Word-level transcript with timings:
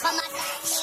Yo, 0.00 0.81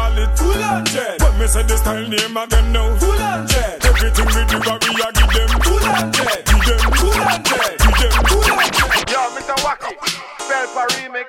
call 0.00 0.18
it 0.18 0.32
Full 0.38 0.62
Hundred. 0.62 1.16
When 1.20 1.34
me 1.38 1.46
say 1.46 1.62
the 1.62 1.76
style 1.76 2.08
name 2.08 2.36
of 2.36 2.48
them 2.48 2.72
now 2.72 2.88
Full 2.96 3.20
Hundred. 3.20 3.84
Everything 3.84 4.26
we 4.32 4.42
do, 4.48 4.56
we 4.64 5.02
a 5.04 5.10
give 5.12 5.32
them 5.36 5.52
Full 5.60 5.84
Hundred. 5.84 6.40
Give 6.48 6.64
them 6.64 6.84
Full 6.96 7.20
Hundred. 7.28 7.76
Give 7.84 7.96
them 8.00 8.12
Full 8.28 8.48
Hundred. 8.48 9.04
Yo, 9.12 9.20
Mr. 9.36 9.56
Wacky, 9.64 9.94
spell 10.40 10.66
for 10.72 10.86
remix. 10.96 11.28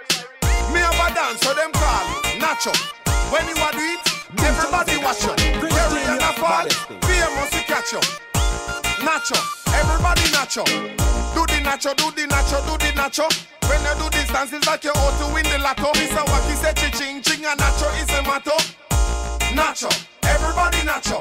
Me 0.71 0.79
have 0.79 1.01
a 1.03 1.07
dance, 1.13 1.41
so 1.41 1.53
them 1.53 1.71
call 1.73 2.05
it 2.23 2.39
Nacho. 2.39 2.73
When 3.31 3.43
you 3.47 3.55
a 3.59 3.69
do 3.75 3.83
it, 3.95 4.03
everybody 4.39 4.95
watch 5.03 5.23
you. 5.23 5.35
Carry 5.35 6.03
and 6.07 6.23
a 6.23 6.31
fall, 6.39 6.67
fear 7.03 7.27
must 7.35 7.53
catch 7.67 7.91
you. 7.93 8.30
Nacho, 9.01 9.33
everybody 9.73 10.21
nacho. 10.29 10.63
Do 11.33 11.41
the 11.47 11.57
nacho, 11.65 11.95
do 11.97 12.11
the 12.11 12.27
nacho, 12.27 12.61
do 12.67 12.77
the 12.77 12.91
nacho. 12.93 13.25
When 13.67 13.81
you 13.81 13.93
do 13.97 14.09
this 14.11 14.29
dance, 14.29 14.53
it's 14.53 14.67
like 14.67 14.83
you 14.83 14.91
ought 14.91 15.17
to 15.17 15.33
win 15.33 15.43
the 15.45 15.57
lotto. 15.57 15.91
Mr. 15.97 16.23
Wacky 16.29 16.55
said 16.61 16.77
ching 16.93 17.21
ching 17.23 17.43
and 17.43 17.59
nacho 17.59 17.89
is 17.97 18.09
a 18.13 18.21
motto. 18.21 18.55
Nacho, 19.57 19.89
everybody 20.23 20.85
nacho. 20.85 21.19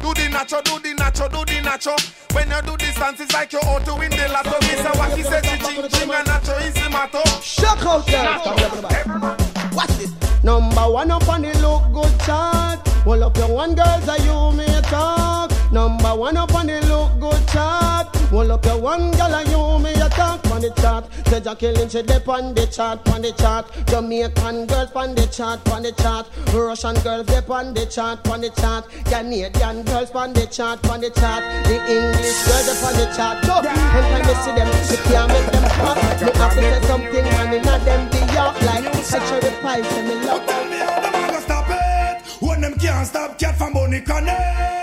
Do 0.00 0.14
the 0.14 0.28
nacho, 0.32 0.64
do 0.64 0.78
the 0.80 0.94
nacho, 0.96 1.28
do 1.28 1.44
the 1.44 1.60
nacho. 1.60 1.94
When 2.34 2.48
you 2.48 2.62
do 2.62 2.76
this 2.78 2.94
dance, 2.94 3.20
it's 3.20 3.34
like 3.34 3.52
you 3.52 3.58
ought 3.60 3.84
to 3.84 3.94
win 3.94 4.10
the 4.10 4.28
lotto. 4.32 4.56
Mr. 4.64 4.92
Wacky 4.96 5.22
said 5.22 5.44
ching 5.44 5.88
ching 5.90 6.10
and 6.10 6.26
nacho 6.26 6.56
is 6.66 6.76
a 6.80 6.88
motto. 6.88 7.22
Shock 7.42 7.84
out 7.84 8.06
there. 8.06 9.76
Watch 9.76 9.90
this. 9.98 10.12
Number 10.42 10.90
one 10.90 11.10
up 11.10 11.28
on 11.28 11.42
the 11.42 11.52
look 11.58 11.92
good 11.92 12.20
chart. 12.20 12.88
Hold 13.04 13.22
up 13.22 13.36
your 13.36 13.52
one 13.52 13.74
girls, 13.74 14.08
are 14.08 14.18
you 14.18 14.56
may 14.56 14.80
talk. 14.82 15.51
Number 15.72 16.14
one 16.14 16.36
up 16.36 16.54
on 16.54 16.66
the 16.66 16.82
look 16.82 17.18
good 17.18 17.48
chart. 17.48 18.14
Hold 18.28 18.50
up 18.50 18.64
your 18.66 18.78
one 18.78 19.10
girl, 19.12 19.34
and 19.34 19.48
you 19.48 19.78
may 19.82 19.94
talk 20.10 20.44
on 20.50 20.60
the 20.60 20.70
chart. 20.76 21.08
Say 21.28 21.40
Jacqueline, 21.40 21.88
she 21.88 22.02
dip 22.02 22.28
on 22.28 22.52
the 22.52 22.66
chart, 22.66 23.08
on 23.08 23.22
the 23.22 23.32
chart. 23.32 23.64
Jamaican 23.86 24.66
girls 24.66 24.92
on 24.92 25.14
the 25.14 25.26
chart, 25.28 25.66
on 25.70 25.82
the 25.82 25.92
chart. 25.92 26.28
Russian 26.52 26.94
girls 27.00 27.26
dip 27.26 27.48
on 27.48 27.72
the 27.72 27.86
chart, 27.86 28.28
on 28.28 28.42
the 28.42 28.50
chart. 28.50 28.84
Canadian 29.06 29.82
girls 29.84 30.10
on 30.10 30.34
the 30.34 30.46
chart, 30.46 30.86
on 30.90 31.00
the 31.00 31.08
chart. 31.08 31.42
The 31.64 31.76
English 31.88 32.36
girls 32.44 32.66
dip 32.68 32.84
on 32.84 32.92
the 33.00 33.06
chart. 33.16 33.44
So, 33.44 33.56
anytime 33.64 34.28
you 34.28 34.36
see 34.44 34.52
them, 34.52 34.68
you 34.92 34.98
can't 35.08 35.28
make 35.32 35.48
them 35.56 35.64
pop. 35.80 35.96
Me 36.20 36.32
have 36.36 36.52
to 36.52 36.60
say 36.60 36.86
something, 36.86 37.24
and 37.24 37.54
in 37.54 37.62
them 37.62 38.10
be 38.12 38.20
up 38.36 38.60
like 38.68 38.84
a 38.84 39.00
cherry 39.08 39.52
pie. 39.64 39.80
Say 39.80 40.02
me 40.04 40.14
love. 40.26 40.44
Tell 40.44 40.64
me 40.68 40.76
how 40.76 41.00
them 41.00 41.14
a 41.16 41.32
go 41.32 41.40
stop 41.40 41.66
it 41.70 42.44
When 42.44 42.60
them 42.60 42.74
can't 42.78 43.06
stop 43.06 43.38
cat 43.38 43.56
from 43.56 43.72
Bonnie 43.72 44.02
Connect 44.02 44.81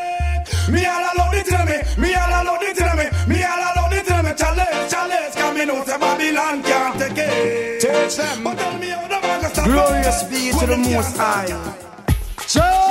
Me 0.69 0.85
all 0.85 1.03
alone 1.13 1.35
it 1.35 1.45
tell 1.45 1.65
me 1.65 1.77
Me 1.97 2.15
all 2.15 2.43
alone 2.43 2.63
it 2.63 2.77
tell 2.77 2.95
me 2.95 3.05
Me 3.27 3.43
all 3.43 3.59
alone 3.59 3.93
it 3.93 4.05
tell 4.05 4.23
me 4.23 4.31
Challenge, 4.33 4.91
challenge 4.91 5.35
Come 5.35 5.55
me 5.55 5.65
know 5.65 5.83
say 5.83 5.97
Babylon 5.97 6.63
can't 6.63 6.99
take 6.99 7.17
it 7.17 7.81
Teach 7.81 8.17
them. 8.17 8.43
But 8.43 8.57
tell 8.57 8.77
me 8.77 8.89
how 8.89 9.07
them 9.07 9.23
a 9.23 9.41
go 9.41 9.49
stop 9.49 9.65
Glorious 9.65 10.23
be 10.23 10.51
to 10.59 10.65
the 10.65 10.77
Most 10.77 11.17
High. 11.17 11.45
it. 11.45 12.88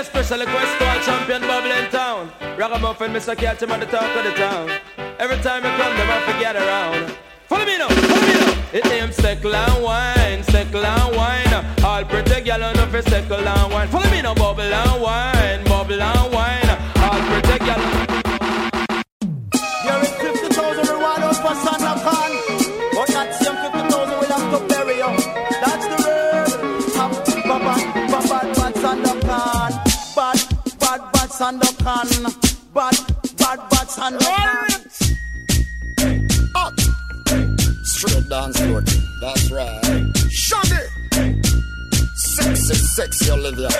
A 0.00 0.04
special 0.04 0.38
request 0.38 0.78
to 0.78 0.86
our 0.86 1.00
champion 1.02 1.42
Bubble 1.42 1.70
in 1.70 1.90
town. 1.90 2.30
Ragamuffin, 2.56 3.12
Mr. 3.12 3.36
Catch 3.36 3.62
him 3.62 3.70
at 3.70 3.80
the 3.80 3.86
top 3.86 4.16
of 4.16 4.24
the 4.24 4.32
town. 4.32 4.70
Every 5.18 5.36
time 5.38 5.62
you 5.62 5.70
come, 5.70 5.94
them 5.96 6.06
have 6.06 6.24
to 6.26 6.64
around. 6.64 7.16
Follow 7.46 7.66
me 7.66 7.76
now, 7.76 7.88
follow 7.88 8.26
me 8.26 8.34
now. 8.34 8.64
It 8.72 8.84
name 8.86 9.10
Steckle 9.10 9.52
and 9.52 9.84
Wine, 9.84 10.42
Steckle 10.42 10.84
and 10.84 11.16
Wine. 11.16 11.84
All 11.84 12.04
pretty 12.04 12.40
gal 12.42 12.64
on 12.64 12.76
for 12.90 13.02
Steckle 13.02 13.44
and 13.44 13.72
Wine. 13.72 13.88
Follow 13.88 14.10
me 14.10 14.22
now, 14.22 14.34
Bubble 14.34 14.62
and 14.62 15.02
Wine, 15.02 15.64
Bubble 15.64 16.00
and 16.00 16.32
Wine. 16.32 16.70
All 16.96 17.20
pretty 17.28 17.58
gal. 17.64 17.89
Bad 31.84 32.06
Sandakan. 32.06 32.74
Bad, 32.74 32.96
bad, 33.36 33.58
bad 33.70 33.88
Sandakan. 33.88 34.70
Straight 37.84 38.28
dance 38.28 38.60
floor. 38.60 38.82
That's 39.20 39.50
right. 39.50 39.80
Shandy. 40.30 40.82
Sexy, 42.16 42.74
sexy 42.74 43.30
Olivia. 43.30 43.70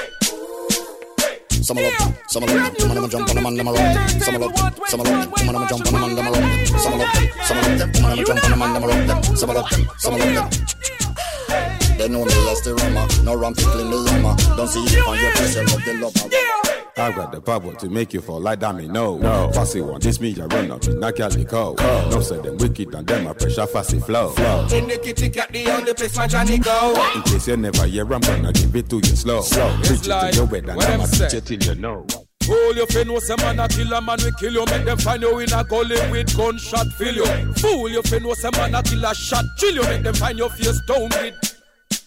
Some 1.63 1.79
of 1.79 1.85
them, 1.85 2.15
some 2.27 2.43
of 2.43 2.49
them, 2.49 2.75
some 2.79 2.91
of 2.91 2.97
them 2.97 3.11
jump 3.11 3.29
on 3.29 3.37
the 3.37 3.43
man, 3.43 3.55
them 3.55 3.69
a 3.69 3.73
rock. 3.73 4.11
Some 4.21 4.35
of 4.35 4.41
them, 4.41 4.53
some 4.87 5.01
of 5.01 5.07
them, 5.07 5.33
some 5.37 5.49
of 5.49 5.55
them 5.55 5.69
jump 5.69 5.87
on 5.87 5.93
the 5.93 5.99
man, 6.01 6.17
them 6.17 6.27
a 6.27 6.31
rock. 6.31 6.67
Some 6.81 6.93
of 6.93 6.99
them, 6.99 7.11
some 7.45 7.59
of 7.59 7.65
them, 7.65 7.95
some 7.95 8.05
of 8.11 8.17
them 8.17 8.27
jump 8.27 8.45
on 8.45 8.51
the 8.51 8.57
man, 8.57 8.73
them 8.75 8.83
a 8.83 8.87
rock. 8.89 9.25
Some 9.37 9.51
of 9.51 9.57
them, 9.57 9.89
some 9.99 10.15
of 10.15 10.21
them. 10.21 11.80
They 12.01 12.09
know 12.09 12.25
me 12.25 12.33
as 12.49 12.63
the 12.63 12.75
rumor, 12.75 13.07
no 13.25 13.35
rum 13.35 13.53
tickling 13.53 13.91
me 13.91 14.03
yama. 14.07 14.35
Don't 14.57 14.67
see 14.67 14.81
it 14.81 15.07
on 15.07 15.21
your 15.21 15.33
face, 15.33 15.55
you 15.55 15.67
love 15.67 15.85
the 15.85 15.95
lover. 16.01 16.81
I've 16.97 17.15
got 17.15 17.31
the 17.31 17.43
power 17.43 17.75
to 17.75 17.91
make 17.91 18.15
you 18.15 18.23
fall 18.23 18.41
like 18.41 18.61
that, 18.61 18.75
me 18.75 18.89
no. 18.89 19.19
No. 19.19 19.53
Fussy 19.53 19.83
one, 19.83 20.01
this 20.01 20.19
me, 20.19 20.35
I 20.41 20.47
run 20.47 20.71
up, 20.71 20.89
knock 20.89 21.21
out 21.21 21.33
the 21.33 21.45
cold. 21.45 21.79
No 21.79 22.23
say 22.23 22.41
them 22.41 22.57
wicked 22.57 22.95
and 22.95 23.07
them 23.07 23.27
a 23.27 23.35
pressure 23.35 23.67
fussy 23.67 24.01
flow. 24.01 24.31
flow. 24.31 24.67
In 24.73 24.89
the 24.89 24.97
kitty 24.97 25.29
cat, 25.29 25.53
the 25.53 25.69
only 25.69 25.93
place 25.93 26.17
my 26.17 26.27
Johnny 26.27 26.57
go. 26.57 26.95
In 27.17 27.21
case 27.21 27.49
you 27.49 27.59
never 27.59 27.85
hear, 27.85 28.11
I'm 28.11 28.21
gonna 28.23 28.51
give 28.55 28.75
it 28.75 28.89
to 28.89 28.97
you 28.97 29.03
slow. 29.03 29.43
Slow. 29.43 29.77
Preach 29.83 30.01
it 30.01 30.07
like 30.07 30.33
to 30.33 30.37
your 30.39 30.47
head 30.47 30.69
and 30.71 30.81
I'ma 30.81 30.81
them 30.81 31.01
teach 31.01 31.31
say. 31.31 31.37
it 31.37 31.45
till 31.45 31.63
you 31.63 31.75
know. 31.75 32.07
Fool 32.45 32.77
you 32.77 32.87
fin 32.87 33.09
know 33.09 33.19
some 33.19 33.39
man 33.41 33.61
a 33.61 33.69
kill 33.69 33.93
a 33.93 34.01
man 34.01 34.19
we 34.25 34.33
kill 34.41 34.53
you 34.55 34.65
Make 34.65 34.87
them 34.87 34.97
find 34.97 35.23
you 35.23 35.39
in 35.39 35.53
a 35.53 35.63
gully 35.63 35.95
with 36.11 36.35
gunshot 36.35 36.87
fill 36.97 37.15
you 37.15 37.53
Fool 37.57 37.91
you 37.91 38.03
fin 38.03 38.23
know 38.23 38.33
some 38.33 38.53
man 38.57 38.75
a 38.75 38.83
kill 38.83 39.05
a 39.05 39.15
shot 39.15 39.45
chill 39.59 39.75
you 39.75 39.83
Make 39.83 40.03
them 40.03 40.15
find 40.15 40.39
your 40.39 40.49
face 40.49 40.81
down 40.89 41.11
with 41.11 41.50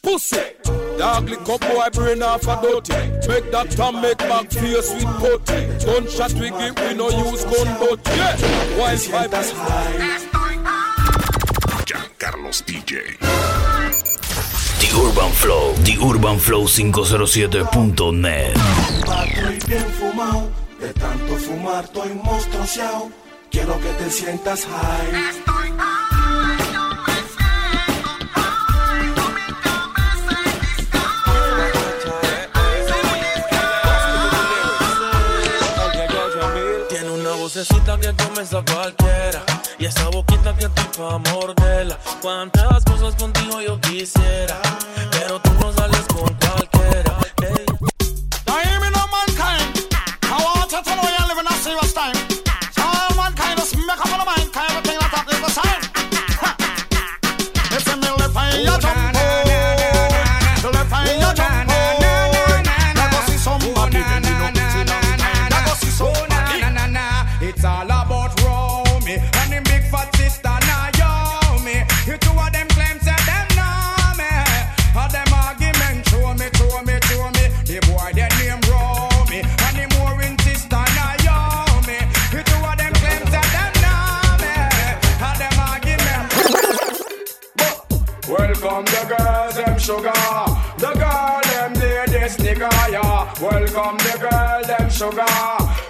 pussy. 0.03 0.37
Dog 0.97 1.29
lick 1.29 1.49
up 1.49 1.61
boy 1.61 1.89
brain 1.93 2.21
off 2.21 2.47
a 2.47 2.61
dirty. 2.61 2.93
Make 3.27 3.51
that 3.51 3.71
time 3.71 4.01
make 4.01 4.17
back 4.19 4.51
face 4.51 4.93
with 4.93 5.11
putty 5.21 5.61
Gunshot 5.85 6.33
we 6.33 6.49
give 6.51 6.75
we 6.77 6.93
no 6.93 7.09
use 7.09 7.43
gun 7.45 7.69
but 7.79 7.99
yeah. 8.15 8.37
Wild 8.77 8.99
vibes. 8.99 9.51
high. 9.53 10.33
Carlos 12.19 12.61
DJ 12.61 13.17
The 14.79 14.89
Urban 14.95 15.31
Flow, 15.31 15.73
The 15.83 15.97
Urban 16.01 16.39
Flow 16.39 16.63
507.net. 16.63 18.55
Estoy 18.55 19.59
bien 19.67 19.89
fumado, 19.99 20.49
de 20.79 20.93
tanto 20.93 21.35
fumar 21.35 21.83
estoy 21.83 22.13
monstruoseado. 22.13 23.11
Quiero 23.51 23.77
que 23.79 23.91
te 24.03 24.09
sientas 24.09 24.65
high. 24.65 25.29
Estoy 25.29 25.73
Tiene 25.73 26.12
una 37.63 37.79
vocecita 37.79 37.99
que 37.99 38.23
comienza 38.23 38.63
cualquiera 38.65 39.43
y 39.79 39.85
esa 39.85 40.09
boquita 40.09 40.55
que 40.55 40.67
te 40.69 40.83
pa' 40.97 41.17
morderla. 41.17 41.97
Cuántas 42.21 42.83
cosas 42.83 43.15
contigo 43.15 43.61
yo 43.61 43.79
quisiera, 43.79 44.59
pero 45.11 45.39
tú 45.39 45.51
no 45.59 45.71
sales 45.73 46.03
con 46.13 46.33
cualquiera. 46.35 47.17
Hey. 47.41 47.83
Welcome 93.43 93.97
the 93.97 94.17
girl, 94.21 94.63
them 94.63 94.89
sugar. 94.89 95.25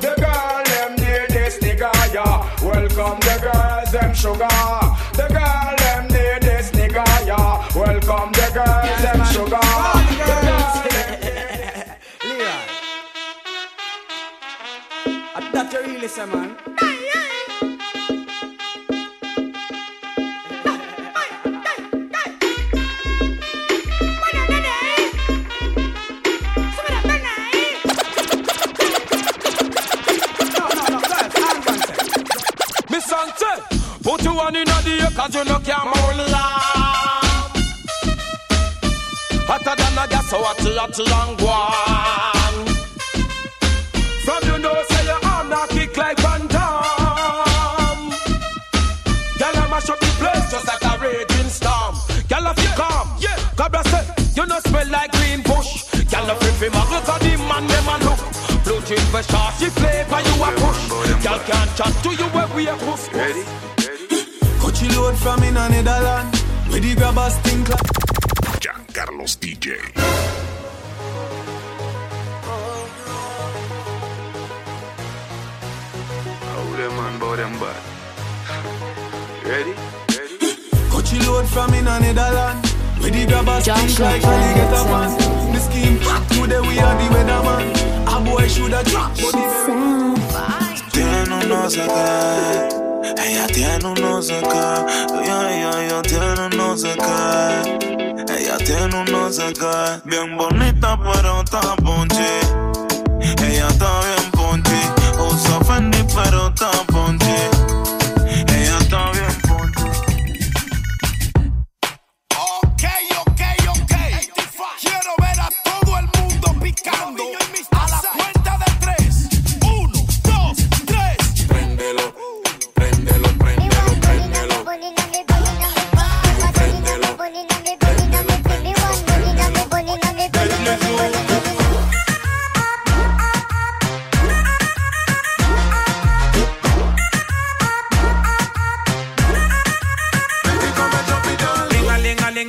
The 0.02 0.16
girl, 0.18 0.64
them 0.66 0.96
ladies, 0.96 1.60
nigga, 1.60 1.92
yeah. 2.12 2.50
Welcome 2.66 3.20
the 3.20 3.38
girls, 3.44 3.92
them 3.92 4.12
sugar. 4.16 4.48
The 5.14 5.28
girl, 5.30 5.76
them 5.78 6.08
ladies, 6.08 6.72
nigga, 6.72 7.06
yeah. 7.28 7.68
Welcome 7.76 8.32
the 8.32 8.50
girls, 8.58 9.02
them 9.04 9.24
sugar. 9.32 9.68
The 10.18 10.36
girl, 10.50 10.74
Leon. 12.26 12.64
I 15.36 15.52
that 15.54 15.74
you 15.74 15.80
really 15.94 16.08
say, 16.08 16.26
man. 16.26 16.73
Cause 35.16 35.36
you 35.36 35.44
no 35.46 35.60
can 35.60 35.76
hold 35.80 36.20
on. 36.20 36.74
Hotter 39.46 39.76
than 39.76 39.98
a 39.98 40.08
gas, 40.08 40.30
so 40.30 40.42
hot, 40.42 40.60
hot, 40.60 41.00
and 41.00 41.38
guan. 41.38 42.56
From 44.26 44.42
you 44.50 44.58
know, 44.60 44.84
say 44.90 45.06
your 45.06 45.20
arm 45.26 45.50
now 45.50 45.66
kick 45.68 45.96
like 45.98 46.18
Van 46.20 46.48
Damme. 46.48 48.10
Girl, 49.38 49.58
I 49.62 49.68
mash 49.70 49.90
up 49.90 50.00
the 50.00 50.12
place 50.18 50.52
just 50.52 50.68
like 50.68 50.84
a 50.84 50.98
raging 51.04 51.50
storm. 51.50 51.96
Girl, 52.30 52.48
if 52.48 52.64
you 52.64 52.72
calm, 52.76 53.10
yeah. 53.20 53.38
Cabra 53.56 53.84
say, 53.90 54.04
you 54.36 54.46
no 54.46 54.60
smell 54.60 54.88
like 54.90 55.12
green 55.12 55.42
bush. 55.44 55.84
Girl, 56.10 56.30
if 56.32 56.42
you 56.44 56.52
feel 56.58 56.72
muggle, 56.72 57.04
cause 57.06 57.20
the 57.22 57.38
man, 57.50 57.68
them 57.68 57.88
a 57.88 57.98
look. 58.06 58.22
Blue 58.64 58.82
jean 58.88 59.06
for 59.12 59.22
short, 59.24 59.54
she 59.60 59.70
flavor, 59.70 60.22
you 60.24 60.44
a 60.44 60.50
push. 60.58 60.82
Girl 61.22 61.40
can't 61.46 61.70
chat 61.78 61.94
to 62.04 62.10
you 62.16 62.28
where 62.32 62.48
we 62.56 62.68
a 62.68 62.76
push. 62.78 63.12
Ready? 63.14 63.44
Coachy 65.24 65.38
from 65.38 65.44
in 65.44 65.58
a 65.58 65.70
Netherland. 65.70 66.36
Where 66.70 66.82
the 66.82 66.96
grabbers 66.96 67.36
think 67.38 67.70
like. 67.70 67.80
Carlos 68.94 69.38
DJ. 69.38 69.78
How 76.44 76.76
them 76.76 76.96
man 76.98 77.20
bow 77.20 77.36
them 77.36 77.54
bad. 77.60 77.76
Ready? 79.46 79.74
Coachy 80.90 81.20
load 81.26 81.48
from 81.48 81.74
in 81.74 81.88
a 81.88 82.00
Netherland. 82.00 82.66
Where 83.00 83.12
the 83.12 83.26
grabbers 83.26 83.66
think 83.66 83.78
Joshua 83.78 84.06
like 84.06 84.22
Charlie 84.22 84.54
get 84.56 84.74
a 84.74 84.84
man. 84.92 85.54
The 85.54 85.60
scheme 85.60 86.00
hot 86.02 86.28
today 86.30 86.60
we 86.60 86.80
are 86.80 86.96
the 87.00 87.08
weatherman. 87.16 87.66
A 88.08 88.20
boy 88.26 88.48
shoulda 88.48 88.84
drop, 88.84 89.12
but 89.16 89.32
the 89.32 89.44
Tiene 90.92 91.34
unos 91.44 91.78
acá, 91.78 92.93
Ella 93.04 93.48
tiene 93.48 93.86
un 93.86 93.96
no 93.96 94.22
sé 94.22 94.40
qué, 94.42 95.24
ella, 95.24 95.52
ella, 95.52 95.86
ella 95.86 96.02
tiene 96.02 96.48
un 96.48 96.58
no 96.58 96.78
sé 96.78 96.96
qué. 96.96 98.34
Ella 98.34 98.58
tiene 98.58 98.96
un 98.96 99.06
no 99.12 99.32
sé 99.32 99.54
qué, 99.54 100.02
bien 100.06 100.38
bonita 100.38 100.98
pero 100.98 101.42
está 101.42 101.76
ponchi. 101.84 102.34
Ella 103.22 103.68
está 103.68 104.00
bien 104.00 104.32
ponchi, 104.32 104.82
usa 105.20 105.60
Fendi 105.66 106.00
pero 106.16 106.48
está 106.48 106.72
ponchi. 106.88 107.53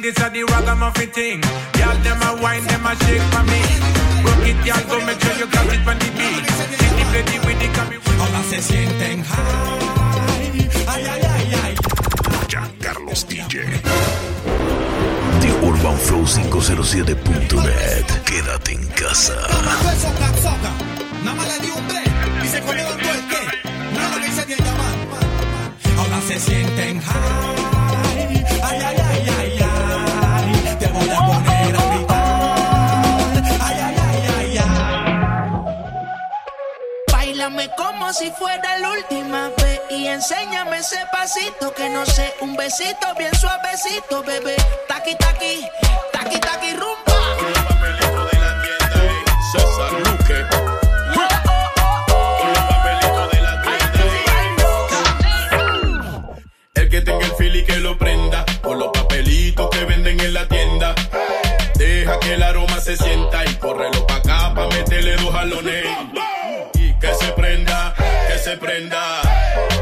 This 0.04 0.20
a 0.20 0.28
the 0.28 0.44
ragamuffin 0.44 1.11
thing. 1.11 1.40
Y'all 1.80 1.96
them 2.04 2.20
a 2.28 2.42
wine, 2.42 2.64
them 2.68 2.84
a 2.84 2.92
shake 3.04 3.25
for 3.32 3.44
me. 3.49 3.61
Rock 4.20 4.44
it, 4.44 4.58
y'all, 4.68 4.84
so 4.84 5.00
make 5.06 5.20
sure 5.23 5.37
you 5.40 5.49
catch 5.49 5.73
it 5.73 5.88
on 5.88 5.96
the 5.96 6.08
beat. 6.18 6.44
With 7.14 7.58
the 7.62 7.68
copy. 7.76 7.96
Ahora 8.20 8.42
se 8.50 8.61
sienten 8.61 9.23
high. 9.25 9.78
Ay, 10.92 11.04
ay, 11.06 11.23
ay, 11.34 11.54
ay. 11.64 11.75
Carlos 12.80 13.25
DJ. 13.28 13.54
The 15.40 15.50
Urban 15.62 15.96
Flow 15.96 16.25
507.net. 16.26 18.06
Quédate 18.25 18.73
en 18.73 18.87
casa. 18.88 19.37
Soca, 20.02 20.28
soca. 20.42 20.70
Nada 21.25 21.37
más 21.37 21.46
le 21.49 21.58
dio 21.64 21.75
un 21.76 21.88
break 21.88 22.44
y 22.44 22.49
se 22.49 22.61
comió 22.61 22.88
el 22.88 22.99
tuerque. 22.99 23.40
Nada 23.94 24.20
que 24.20 24.32
se 24.32 24.44
dio 24.46 24.56
llamar. 24.56 24.96
Ahora 25.96 26.20
se 26.26 26.40
sienten 26.40 27.00
high. 27.00 27.63
si 38.14 38.30
fuera 38.30 38.78
la 38.78 38.90
última 38.92 39.49
vez 39.59 39.80
y 39.90 40.06
enséñame 40.06 40.78
ese 40.78 40.99
pasito 41.11 41.75
que 41.75 41.88
no 41.88 42.06
sé, 42.06 42.33
un 42.40 42.56
besito 42.56 43.12
bien 43.18 43.35
suavecito, 43.35 44.23
bebé. 44.23 44.54
Taqui 44.87 45.16
taqui, 45.16 45.66
taqui 46.12 46.38
taqui 46.38 46.75
rumba. 46.75 47.16
Con 47.40 47.52
la 47.52 47.66
papelito 47.66 48.26
de 48.26 48.38
la 48.38 48.62
tienda. 48.62 49.37
César 49.52 49.92
Luque. 50.04 50.47
Con 52.38 52.52
la 52.52 52.68
papelito 52.68 53.28
de 53.33 53.40
la 53.40 53.62
tienda. 53.62 53.94
El 56.75 56.88
que 56.88 57.00
tenga 57.00 57.26
el 57.26 57.35
fili 57.35 57.64
que 57.64 57.76
lo 57.78 57.99
prenda, 57.99 58.44
con 58.62 58.78
los 58.78 58.92
papelitos 58.92 59.71
que 59.71 59.85
venden 59.87 60.21
en 60.21 60.35
la 60.35 60.47
tienda. 60.47 60.94
Deja 61.75 62.21
que 62.21 62.35
el 62.35 62.42
aroma 62.44 62.78
se 62.80 62.97
sienta 62.97 63.44
y 63.44 63.54
córrelo 63.56 64.06
pa' 64.06 64.16
acá 64.16 64.54
pa' 64.54 64.68
meterle 64.68 65.16
dos 65.16 65.33
jalones. 65.33 65.85
Prenda. 68.56 69.20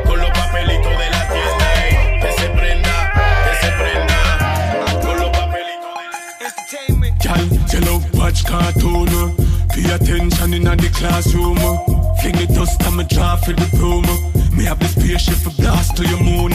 Con 0.05 0.19
los 0.21 0.31
papelitos 0.31 0.99
de 0.99 1.11
la 1.11 1.29
tienda, 1.29 1.67
ey, 1.85 2.21
que 2.21 2.33
se 2.41 2.49
prenda, 2.50 3.12
que 3.45 3.67
se 3.67 3.73
prenda. 3.73 5.00
Con 5.00 5.21
los 5.21 5.31
papelitos 5.31 5.93
de 5.99 6.45
la 6.45 7.19
Gal, 7.23 7.49
you 7.73 7.81
love 7.81 8.14
watch 8.14 8.45
cartoon. 8.45 9.09
Uh, 9.09 9.35
Pay 9.71 9.91
attention 9.91 10.55
in 10.55 10.64
the 10.64 10.91
classroom. 10.95 11.59
Uh. 11.59 11.79
Fling 12.21 12.37
the 12.37 12.47
dust 12.55 12.83
and 12.83 12.97
me 12.97 13.05
draw 13.05 13.37
for 13.37 13.52
the 13.52 13.69
broom. 13.76 14.05
Uh. 14.05 14.57
Me 14.57 14.64
have 14.64 14.79
the 14.79 14.88
spaceship 14.88 15.37
for 15.37 15.50
blast 15.61 15.97
to 15.97 16.07
your 16.07 16.23
moon. 16.23 16.52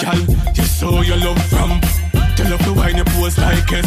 Gal, 0.00 0.18
you 0.54 0.64
saw 0.64 1.00
your 1.02 1.16
love 1.16 1.42
from. 1.46 1.80
Tell 2.36 2.50
love 2.50 2.64
the 2.64 2.72
wine 2.74 2.96
your 2.96 3.04
pose 3.06 3.38
like 3.38 3.72
a 3.72 3.82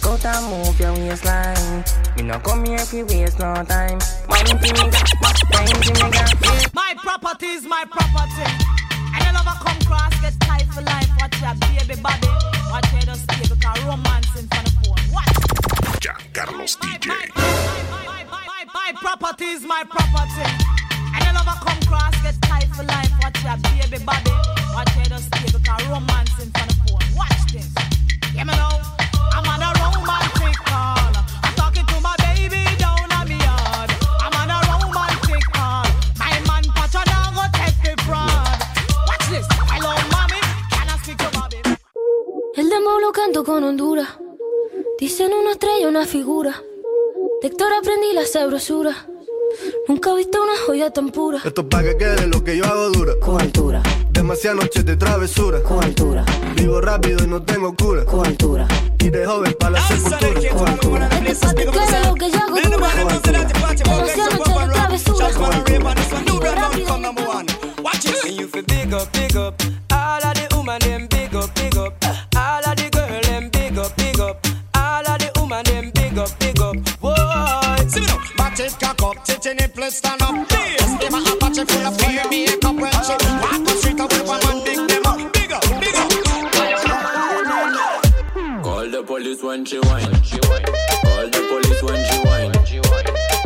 Broke 0.00 0.24
out 0.24 0.42
and 0.42 0.64
move 0.64 0.80
your 0.80 0.92
waistline. 0.94 1.84
Me 2.16 2.22
no 2.22 2.38
come 2.40 2.64
here 2.64 2.76
if 2.80 2.92
you 2.92 3.04
waste 3.06 3.38
no 3.38 3.54
time. 3.64 3.98
Mind 4.28 4.46
to 4.48 4.54
me, 4.56 4.72
mind 4.72 5.68
to 5.68 5.92
me, 5.92 6.10
girl. 6.10 6.60
My 6.72 6.94
property 6.98 7.46
is 7.48 7.64
my 7.64 7.84
property. 7.90 8.48
And 9.14 9.24
you 9.26 9.32
never 9.32 9.56
come 9.60 9.78
cross, 9.84 10.18
get 10.20 10.38
tight 10.40 10.66
for 10.72 10.82
life. 10.82 11.08
Watch 11.20 11.40
your 11.40 11.54
baby 11.54 12.00
body. 12.00 12.28
Watch 12.70 12.92
your 12.92 13.02
just 13.02 13.22
stay 13.24 13.42
because 13.42 13.84
romance 13.84 14.32
in 14.38 14.48
front 14.48 14.68
of 14.68 14.74
phone. 14.84 15.12
Watch. 15.12 15.40
Carlos 16.32 16.76
DJ. 16.76 17.10
My 18.72 18.92
property 18.96 19.44
is 19.46 19.62
my 19.64 19.84
property. 19.84 20.48
And 21.14 21.24
you 21.26 21.32
never 21.32 21.56
come 21.60 21.80
cross, 21.82 22.14
get 22.22 22.40
tight 22.42 22.68
for 22.74 22.84
life. 22.84 23.12
Watch 23.22 23.44
your 23.44 23.56
baby 23.58 24.02
body. 24.04 24.32
Watch 24.72 24.96
your 24.96 25.04
just 25.04 25.26
stay 25.26 25.44
because 25.52 25.86
romance 25.88 26.42
in 26.42 26.50
front 26.50 26.72
of 26.72 26.78
phone. 26.88 27.16
Watch 27.16 27.52
this. 27.52 27.68
Yeah, 28.34 28.44
me 28.44 28.54
know. 28.54 28.99
con 43.44 43.64
Honduras. 43.64 44.08
Dicen 44.98 45.32
una 45.32 45.52
estrella, 45.52 45.88
una 45.88 46.04
figura. 46.04 46.62
De 47.40 47.48
Héctor 47.48 47.72
aprendí 47.72 48.12
la 48.12 48.26
sabrosura. 48.26 48.94
Nunca 49.88 50.12
he 50.12 50.16
visto 50.16 50.42
una 50.42 50.52
joya 50.66 50.90
tan 50.90 51.10
pura. 51.10 51.40
Esto 51.44 51.62
es 51.62 51.66
para 51.68 51.84
que 51.84 51.96
quede 51.96 52.26
lo 52.26 52.44
que 52.44 52.56
yo 52.56 52.64
hago 52.64 52.90
dura. 52.90 53.14
Con 53.20 53.40
altura. 53.40 53.82
Demasiadas 54.20 54.64
noches 54.64 54.84
de 54.84 54.96
travesura. 54.98 55.62
Con 55.62 55.82
altura. 55.82 56.26
Vivo 56.54 56.78
rápido 56.82 57.24
y 57.24 57.26
no 57.26 57.40
tengo 57.42 57.74
cura. 57.74 58.04
Con 58.04 58.26
altura. 58.26 58.68
Y 58.98 59.08
de 59.08 59.24
joven 59.24 59.56
para 59.58 59.70
la 59.70 59.88
sepultura. 59.88 60.50
Con 60.50 60.68
altura. 60.68 61.08
Esto 61.24 61.30
es 61.30 61.38
pa' 61.38 61.54
que 61.54 61.64
quede 61.64 62.04
lo 62.04 62.14
que 62.14 62.30
yo 62.30 62.38
hago 62.38 62.60
dura. 62.60 62.76
Con 62.76 63.10
altura. 63.10 63.44
Demasiadas 63.78 64.38
noches 64.38 64.58
de 64.58 64.72
travesura. 64.74 65.30
Con 65.32 65.52
altura. 65.54 65.94
Vivo 66.26 66.44
rápido. 66.44 66.90
Watch 67.82 68.04
it. 68.04 68.24
And 68.26 68.36
you 68.38 68.46
feel 68.48 68.62
big 68.64 68.92
up, 68.92 69.10
big 69.10 69.36
up. 69.36 69.62
All 69.90 70.22
of 70.22 70.34
the 70.34 70.54
woman 70.54 70.78
them 70.80 71.06
big 71.06 71.34
up, 71.34 71.54
big 71.54 71.76
up. 71.78 72.04
All 72.36 72.60
of 72.60 72.76
the 72.76 72.90
girl 72.92 73.22
them 73.22 73.48
big 73.48 73.78
up, 73.78 73.96
big 73.96 74.20
up. 74.20 74.46
All 74.74 75.08
of 75.08 75.18
the 75.18 75.32
woman 75.40 75.64
them 75.64 75.90
big 75.94 76.18
up, 76.18 76.38
big 76.38 76.60
up. 76.60 76.76
Boy, 77.00 77.88
See 77.88 78.00
me 78.00 78.06
now, 78.06 78.20
back 78.36 78.60
it 78.60 78.76
cock 78.78 79.02
up, 79.02 79.24
tit 79.24 79.46
in 79.46 79.58
it, 79.64 79.74
place 79.74 79.96
stand 79.96 80.20
up. 80.20 80.34
Yes, 80.50 80.98
them 81.00 81.14
a 81.14 81.18
Apache 81.32 81.64
full 81.64 81.86
of 81.86 81.96
fire, 81.96 82.28
makeup 82.28 82.76
when 82.76 82.92
she 82.92 82.98
walk 82.98 82.99
when 89.50 89.64
she 89.64 89.80
whine. 89.80 90.04
Mm, 90.04 90.62
call 91.02 91.26
the 91.26 91.40
police 91.50 91.82
when 91.82 92.00
she 92.06 92.18
whine. 92.22 92.52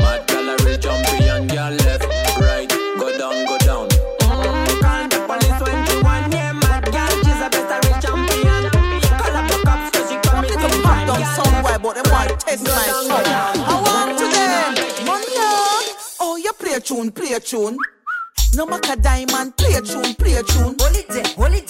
Mad 0.00 0.20
gallery 0.26 0.76
champion, 0.76 1.46
girl 1.46 1.72
left, 1.72 2.04
right, 2.44 2.68
go 3.00 3.08
down, 3.16 3.46
go 3.48 3.56
down. 3.64 3.88
Call 4.20 5.08
the 5.08 5.18
police 5.24 5.60
when 5.64 5.78
she 5.86 5.96
want 6.04 6.30
yeah, 6.30 6.52
mad 6.52 6.84
girl. 6.92 7.08
She's 7.24 7.40
a 7.40 7.48
best 7.48 7.72
real 7.80 7.96
champion. 8.04 8.62
Call 9.16 9.36
up 9.38 9.48
the 9.48 9.58
cops 9.64 9.88
'cause 9.96 10.10
she 10.10 10.16
come 10.28 10.44
in 10.44 10.52
It's 10.52 10.76
a 10.76 10.82
pop 10.84 11.06
down 11.08 11.24
somewhere, 11.38 11.78
but 11.78 11.94
them 11.96 12.12
want 12.12 12.38
test 12.38 12.64
my 12.64 12.84
sound. 13.08 13.26
I 13.64 13.74
want 13.86 14.18
to 14.18 14.26
them. 14.36 15.06
Money. 15.06 15.24
Oh, 16.20 16.36
you 16.36 16.52
play 16.52 16.74
a 16.74 16.80
tune, 16.80 17.12
play 17.12 17.32
a 17.32 17.40
tune. 17.40 17.78
No 18.54 18.66
matter 18.66 18.94
diamond, 18.96 19.56
play 19.56 19.72
a 19.72 19.80
tune, 19.80 20.14
play 20.14 20.34
a 20.34 20.42
tune. 20.42 20.76
Hold 20.78 20.96
it 21.00 21.08
there, 21.08 21.24
hold 21.34 21.54
it 21.54 21.63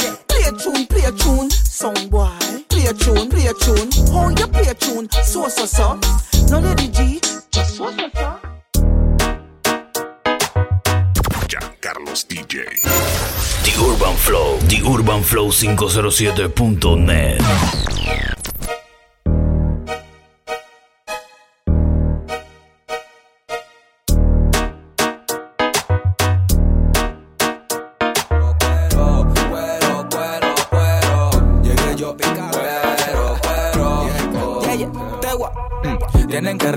tune, 3.65 3.89
you 4.37 4.47
play 4.49 4.75
tune, 4.75 5.09
so 5.11 5.49
so 5.49 5.65
so. 5.65 5.99
No 6.51 6.59
lady 6.61 6.89
G, 6.89 7.19
just 7.51 7.77
so 7.77 7.91
so 7.91 8.11
so. 8.15 8.39
Carlos 11.81 12.25
DJ. 12.25 12.65
The 13.65 13.73
Urban 13.81 14.17
Flow, 14.17 14.59
The 14.69 14.83
Urban 14.87 15.23
Flow 15.23 15.51
507.net. 15.51 17.41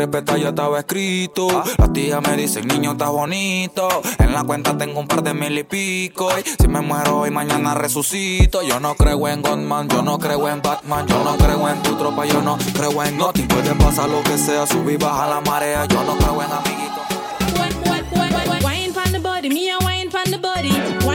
Respetar, 0.07 0.39
ya 0.39 0.49
estaba 0.49 0.79
escrito. 0.79 1.63
Las 1.77 1.91
tías 1.91 2.21
me 2.21 2.37
dicen, 2.37 2.65
niño, 2.65 2.93
estás 2.93 3.09
bonito. 3.09 3.89
En 4.19 4.33
la 4.33 4.45
cuenta 4.45 4.77
tengo 4.77 5.01
un 5.01 5.07
par 5.07 5.21
de 5.21 5.33
mil 5.33 5.57
y 5.57 5.65
pico. 5.65 6.29
Y 6.39 6.43
si 6.61 6.67
me 6.69 6.79
muero 6.79 7.19
hoy, 7.19 7.29
mañana 7.29 7.73
resucito. 7.73 8.61
Yo 8.61 8.79
no 8.79 8.95
creo 8.95 9.27
en 9.27 9.41
Godman, 9.41 9.89
yo 9.89 10.01
no 10.01 10.17
creo 10.17 10.47
en 10.47 10.61
Batman. 10.61 11.05
Yo 11.07 11.21
no 11.25 11.35
creo 11.35 11.67
en 11.67 11.83
tu 11.83 11.97
tropa, 11.97 12.25
yo 12.25 12.41
no 12.41 12.57
creo 12.73 13.03
en 13.03 13.17
nothing. 13.17 13.49
Puede 13.49 13.75
pasar 13.75 14.07
lo 14.07 14.23
que 14.23 14.37
sea, 14.37 14.65
subir, 14.65 14.97
baja 14.97 15.27
la 15.27 15.41
marea. 15.41 15.85
Yo 15.87 16.01
no 16.05 16.15
creo 16.15 16.41
en 16.41 16.51
amiguitos. 16.53 16.87
Wine 18.63 18.93
pon 18.93 19.11
the 19.11 19.19
body, 19.19 19.49
me 19.49 19.69
a 19.71 19.77
wine 19.79 20.09
pon 20.09 20.31
the 20.31 20.37
body. 20.37 20.69
Wine 21.05 21.06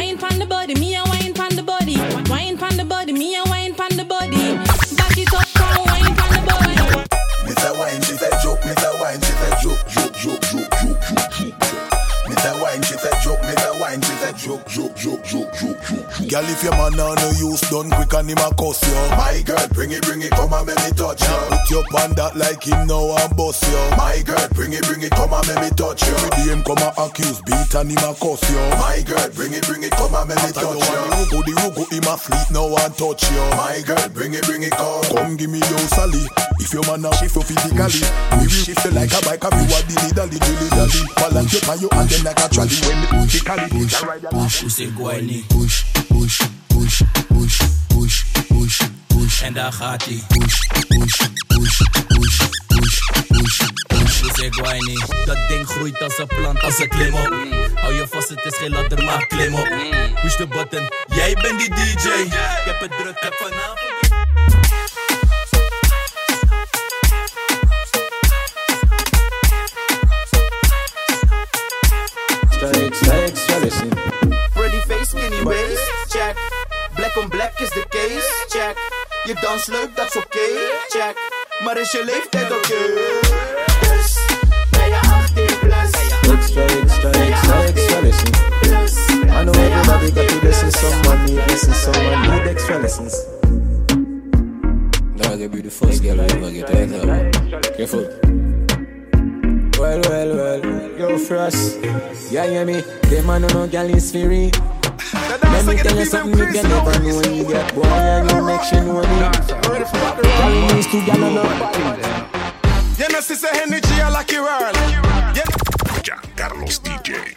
Girl, 16.42 16.50
if 16.50 16.62
your 16.64 16.72
man 16.74 16.98
on 16.98 17.14
no 17.22 17.30
use 17.38 17.60
done 17.70 17.90
quick 17.90 18.12
and 18.14 18.30
him 18.30 18.38
a 18.38 18.50
cuss 18.58 18.82
you. 18.82 18.98
My 19.14 19.38
girl, 19.46 19.62
bring 19.70 19.92
it, 19.92 20.02
bring 20.02 20.22
it, 20.22 20.32
come 20.32 20.52
and 20.52 20.66
make 20.66 20.76
me 20.82 20.90
touch 20.90 21.22
you. 21.22 21.38
Put 21.54 21.70
your 21.70 21.84
pan 21.94 22.18
that 22.18 22.34
like 22.34 22.66
him 22.66 22.86
now 22.90 23.14
and 23.14 23.30
bust 23.36 23.62
you. 23.62 23.78
My 23.94 24.18
girl, 24.26 24.42
bring 24.50 24.72
it, 24.74 24.82
bring 24.82 25.02
it, 25.06 25.14
come 25.14 25.30
and 25.30 25.46
make 25.46 25.62
me 25.62 25.70
touch 25.78 26.02
you. 26.02 26.10
Every 26.18 26.30
day 26.34 26.46
him 26.50 26.66
come 26.66 26.82
and 26.82 26.94
accuse, 26.98 27.38
beat 27.46 27.70
and 27.78 27.94
him 27.94 28.02
a 28.02 28.10
cuss 28.18 28.42
you. 28.50 28.58
My 28.74 28.98
girl, 29.06 29.28
bring 29.38 29.54
it, 29.54 29.62
bring 29.70 29.86
it, 29.86 29.94
come 29.94 30.14
and 30.18 30.26
make 30.34 30.42
me 30.42 30.50
touch 30.50 30.66
you 30.66 30.82
want 30.82 30.90
the 30.90 31.14
you. 31.14 31.22
rugo, 31.30 31.38
the 31.46 31.52
rugo, 31.62 31.82
him 31.94 32.06
a 32.10 32.14
fleet 32.18 32.48
now 32.50 32.74
and 32.74 32.94
touch 32.98 33.22
you. 33.30 33.44
My 33.54 33.78
girl, 33.86 34.06
bring 34.10 34.34
it, 34.34 34.42
bring 34.42 34.66
it, 34.66 34.74
come. 34.74 35.06
Come 35.14 35.38
give 35.38 35.46
me 35.50 35.62
your 35.62 35.86
Sally. 35.94 36.26
If 36.58 36.74
your 36.74 36.82
man 36.90 37.06
a 37.06 37.10
shift 37.22 37.38
you 37.38 37.42
physically, 37.46 38.02
we 38.34 38.50
will 38.50 38.50
shift 38.50 38.82
you 38.82 38.90
like 38.90 39.14
a 39.14 39.20
bike. 39.22 39.46
If 39.46 39.54
you 39.62 39.70
a 39.70 39.80
dilly 39.86 40.10
dally, 40.10 40.38
dilly 40.42 40.68
dally, 40.74 41.00
balance 41.22 41.54
you 41.54 41.62
on 41.70 41.78
you 41.78 41.88
and 41.94 42.08
then 42.10 42.22
like 42.26 42.42
a 42.42 42.50
trolley. 42.50 42.74
When 42.82 42.98
me 42.98 43.30
physically, 43.30 43.70
push, 43.70 43.94
push, 43.94 44.62
Push 44.62 44.80
it, 44.82 44.90
Guayni. 44.98 45.46
push, 45.46 45.54
push, 45.54 45.54
push, 45.54 45.54
push, 45.54 45.70
push, 45.70 45.86
push, 45.86 45.94
push. 45.94 46.01
En 49.42 49.52
daar 49.52 49.72
gaat 49.72 50.04
hij. 50.04 50.22
Push, 50.28 50.58
push, 50.88 51.16
push, 51.46 51.78
push, 52.08 52.36
push, 52.38 52.58
push, 52.70 52.98
push. 53.28 53.60
Push 53.88 54.42
it, 54.42 54.54
Guayni. 54.54 54.94
Dat 55.24 55.48
ding 55.48 55.66
groeit 55.66 56.02
als 56.02 56.18
een 56.18 56.26
plant, 56.26 56.62
als 56.62 56.78
een 56.78 56.88
klim 56.88 57.14
op. 57.14 57.34
Hou 57.74 57.94
je 57.94 58.06
vast, 58.10 58.28
het 58.28 58.44
is 58.44 58.56
geen 58.56 58.70
ladder, 58.70 59.04
maar 59.04 59.26
klim 59.26 59.54
op. 59.54 59.68
Push 60.22 60.36
the 60.36 60.46
button, 60.46 60.88
jij 61.06 61.34
bent 61.34 61.58
die 61.58 61.68
DJ. 61.68 62.08
Ik 62.08 62.64
heb 62.64 62.80
het 62.80 62.90
druk, 62.90 63.20
heb 63.20 63.34
vanavond. 63.34 64.11
Je 79.24 79.34
dans 79.40 79.66
leuk, 79.66 79.88
dat 79.94 80.06
is 80.06 80.16
oké, 80.16 80.38
check. 80.88 81.14
Maar 81.64 81.80
is 81.80 81.92
je 81.92 82.04
leeftijd 82.04 82.50
oké? 82.52 82.74
Plus, 83.80 84.18
ben 84.70 84.88
je 84.88 85.00
18 85.00 85.58
plus? 85.58 85.90
Extra, 86.32 86.62
extra, 86.62 87.10
extra, 87.10 87.62
extra 87.62 88.00
lessons. 88.00 88.38
I 89.10 89.44
know 89.44 89.54
everybody 89.54 90.10
got 90.10 90.28
to 90.28 90.46
listen, 90.46 90.70
someone 90.72 91.24
need 91.24 91.46
listen, 91.46 91.74
someone 91.74 92.30
need 92.30 92.46
extra 92.46 92.78
lessons. 92.78 93.26
Dog, 95.16 95.38
you 95.38 95.48
be 95.48 95.62
the 95.62 95.70
first 95.70 96.02
girl 96.02 96.20
I 96.20 96.24
ever 96.24 96.50
get 96.50 96.66
to 96.66 96.78
enter. 96.78 97.30
Careful. 97.76 98.08
Well, 99.78 100.00
well, 100.08 100.36
well, 100.36 100.60
go 100.98 101.18
for 101.18 101.36
us. 101.36 101.76
Yeah, 102.30 102.64
me? 102.64 102.82
Them 103.08 103.26
man 103.26 103.42
no 103.42 103.66
girl 103.68 103.94
is 103.94 104.10
free. 104.10 104.50
Let 105.64 105.76
me 105.76 105.82
tell 105.82 105.96
you 105.96 106.04
something 106.04 106.38
you 106.38 106.46
can 106.52 106.68
never 106.68 106.98
know 106.98 107.16
when 107.20 107.34
you 107.34 107.44
get 107.44 107.72
boy 107.72 107.84
and 107.84 108.30
you 108.30 108.42
make 108.44 108.62
she 108.64 108.76
know 108.76 109.00
me. 109.00 109.06
Girl 109.62 110.74
needs 110.74 110.86
to 110.88 110.98
girl 111.06 111.24
on 111.24 111.36
her 111.36 111.58
body. 111.60 112.02
You 112.98 113.08
know, 113.08 113.20
sister 113.20 113.48
energy, 113.52 113.94
I 114.02 114.08
like 114.10 114.32
your 114.32 114.42
world. 114.42 114.76
Carlos 116.36 116.82
DJ. 116.82 117.36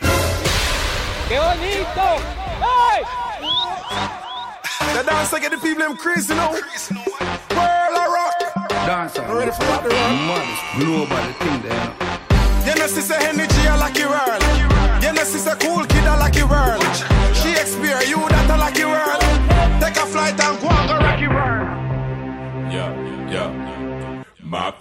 ¡Qué 1.30 1.38
bonito! 1.38 2.18
¡Ay! 2.62 3.04
The 4.96 5.04
dancer 5.04 5.40
get 5.40 5.52
the 5.52 5.58
people 5.58 5.84
them 5.84 5.96
crazy 5.96 6.34
now. 6.34 6.52
World 6.52 6.64
of 7.54 8.10
rock. 8.12 8.34
Dancer. 8.88 9.22
Ready 9.22 9.52
for 9.52 9.66
what 9.66 9.84
the 9.84 9.90
rock? 9.90 10.10
Man, 10.26 10.48
global 10.80 11.34
thing 11.38 11.62
there. 11.62 11.94
You 12.66 12.74
know, 12.80 12.88
sister 12.88 13.14
energy, 13.14 13.68
I 13.68 13.78
like 13.78 13.98
your 14.00 14.10
world. 14.10 15.04
You 15.04 15.14
know, 15.14 15.24
sister 15.24 15.56
cool 15.60 15.86
kid, 15.86 16.06
I 16.06 16.18
like 16.18 16.36
your 16.36 16.48
world. 16.50 17.15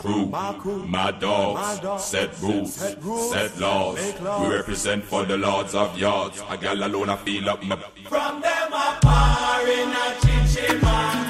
My 0.05 0.53
crew, 0.59 0.85
my, 0.87 1.13
dogs, 1.13 2.05
set 2.05 2.39
rules, 2.43 2.75
set, 2.75 3.59
laws. 3.59 3.99
We 4.43 4.55
represent 4.55 5.03
for 5.03 5.25
the 5.25 5.39
lords 5.39 5.75
of 5.75 5.97
yards. 5.99 6.43
A 6.51 6.59
gal 6.59 6.85
alone, 6.85 7.09
I 7.09 7.17
feel 7.17 7.49
up 7.49 7.63
my. 7.63 7.77
From 8.09 8.43
them 8.43 8.69
I 8.71 8.99
par 9.01 9.67
in 9.67 9.89
a 9.89 10.15
chinchin 10.21 10.83
man. 10.83 11.25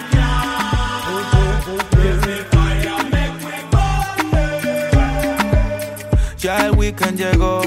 Ya 6.39 6.67
el 6.67 6.73
weekend 6.73 7.19
llegó 7.19 7.63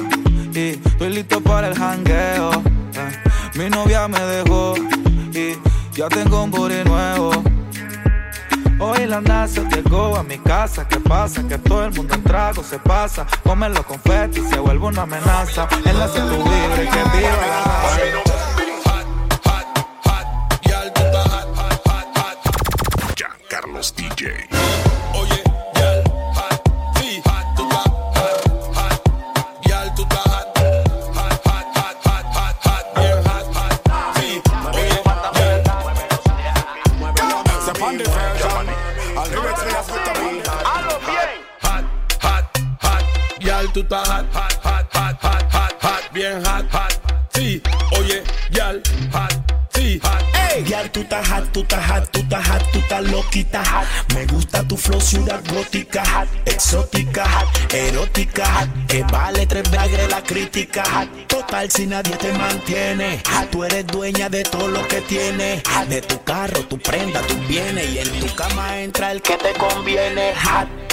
y 0.54 0.80
estoy 0.86 1.10
listo 1.10 1.42
para 1.42 1.70
el 1.70 1.76
jangueo. 1.76 2.52
Ah, 2.98 3.10
Mi 3.56 3.70
novia 3.70 4.08
me 4.08 4.20
dejó 4.20 4.76
y 5.34 5.58
ya 5.96 6.10
tengo 6.10 6.44
un 6.44 6.52
booty 6.52 6.84
nuevo. 6.84 7.47
Hoy 8.80 9.08
la 9.08 9.22
NASA 9.22 9.64
llegó 9.70 10.16
a 10.16 10.24
mi 10.24 10.38
casa. 10.38 10.88
¿Qué 10.88 11.00
pasa? 11.00 11.48
Que 11.48 11.58
todo 11.58 11.86
el 11.86 11.94
mundo 11.94 12.14
en 12.14 12.24
trago 12.24 12.64
se 12.64 12.78
pasa. 12.78 13.26
Comen 13.44 13.74
los 13.74 13.86
confetis 13.86 14.48
se 14.50 14.60
vuelve 14.60 14.86
una 14.86 15.02
amenaza. 15.04 15.68
En 15.84 15.98
la 15.98 16.08
tu 16.08 16.20
libre 16.22 16.90
que 16.92 17.18
viva 17.18 17.48
la. 17.48 17.64
Carlos 23.50 23.94
DJ. 23.96 24.57
Total, 61.58 61.72
si 61.72 61.88
nadie 61.88 62.16
te 62.18 62.32
mantiene, 62.34 63.20
hot, 63.34 63.50
tú 63.50 63.64
eres 63.64 63.88
dueña 63.88 64.30
de 64.30 64.44
todo 64.44 64.68
lo 64.68 64.88
que 64.88 65.02
tienes, 65.02 65.64
hot, 65.68 65.88
de 65.88 66.04
tu 66.04 66.22
carro, 66.24 66.62
tu 66.66 66.78
prenda, 66.78 67.20
tus 67.22 67.48
bienes. 67.48 67.90
Y 67.96 67.98
en 67.98 68.20
tu 68.20 68.36
cama 68.36 68.80
entra 68.80 69.12
el 69.12 69.24
que 69.24 69.38
te 69.38 69.54
conviene. 69.54 70.34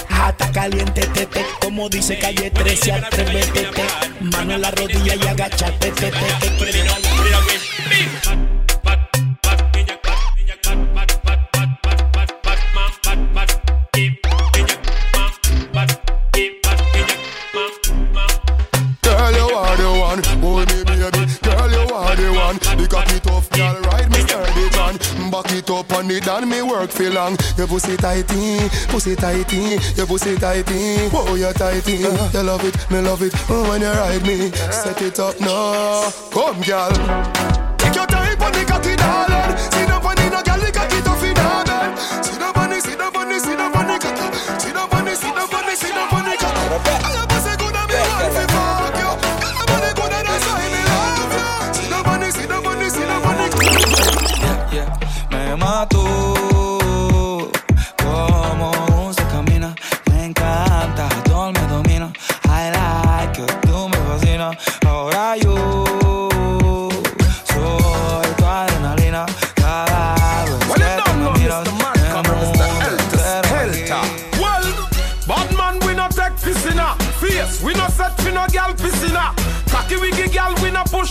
Hata 0.09 0.51
caliente, 0.53 1.07
tete, 1.09 1.45
como 1.61 1.91
dice 1.91 2.19
calle 2.19 2.51
13, 2.51 2.93
atrévete, 2.93 3.65
te. 3.75 4.25
mano 4.25 4.55
en 4.55 4.63
la 4.63 4.71
rodilla 4.71 5.15
y 5.17 5.27
agachate, 5.27 5.91
te, 5.91 6.11
the 22.85 22.95
cocky 22.95 23.21
tough, 23.21 23.51
girl, 23.51 23.81
ride 23.83 24.11
me 24.11 24.21
sturdy 24.21 24.69
John. 24.71 24.97
Back 25.31 25.53
it 25.53 25.71
up 25.71 25.93
on 25.93 26.11
it 26.11 26.29
and 26.29 26.51
me 26.51 26.63
work 26.63 26.91
for 26.91 27.11
long. 27.11 27.37
Your 27.57 27.67
pussy 27.67 27.97
tighty, 27.97 28.69
pussy 28.89 29.17
tighty, 29.17 29.79
your 29.97 30.07
pussy 30.07 30.37
tighty. 30.37 31.09
Oh, 31.13 31.35
you 31.35 31.53
tighty. 31.53 31.97
You 31.97 32.43
love 32.43 32.65
it, 32.65 32.77
me 32.91 33.01
love 33.01 33.23
it. 33.23 33.33
Oh, 33.49 33.69
when 33.69 33.81
you 33.81 33.89
ride 33.89 34.23
me, 34.27 34.51
set 34.71 35.01
it 35.03 35.19
up 35.19 35.41
now. 35.41 36.11
Come, 36.31 36.61
girl. 36.63 36.93
Take 37.79 37.95
your 37.95 38.07
time 38.07 38.41
on 38.43 38.53
the 38.53 38.65
cocky, 38.67 38.97
darling. 38.97 39.57
See 39.73 39.85
the 39.85 39.99
funny, 40.03 40.29
no 40.31 40.43
girl, 40.43 40.61
the 40.61 40.73
cocky 40.73 41.01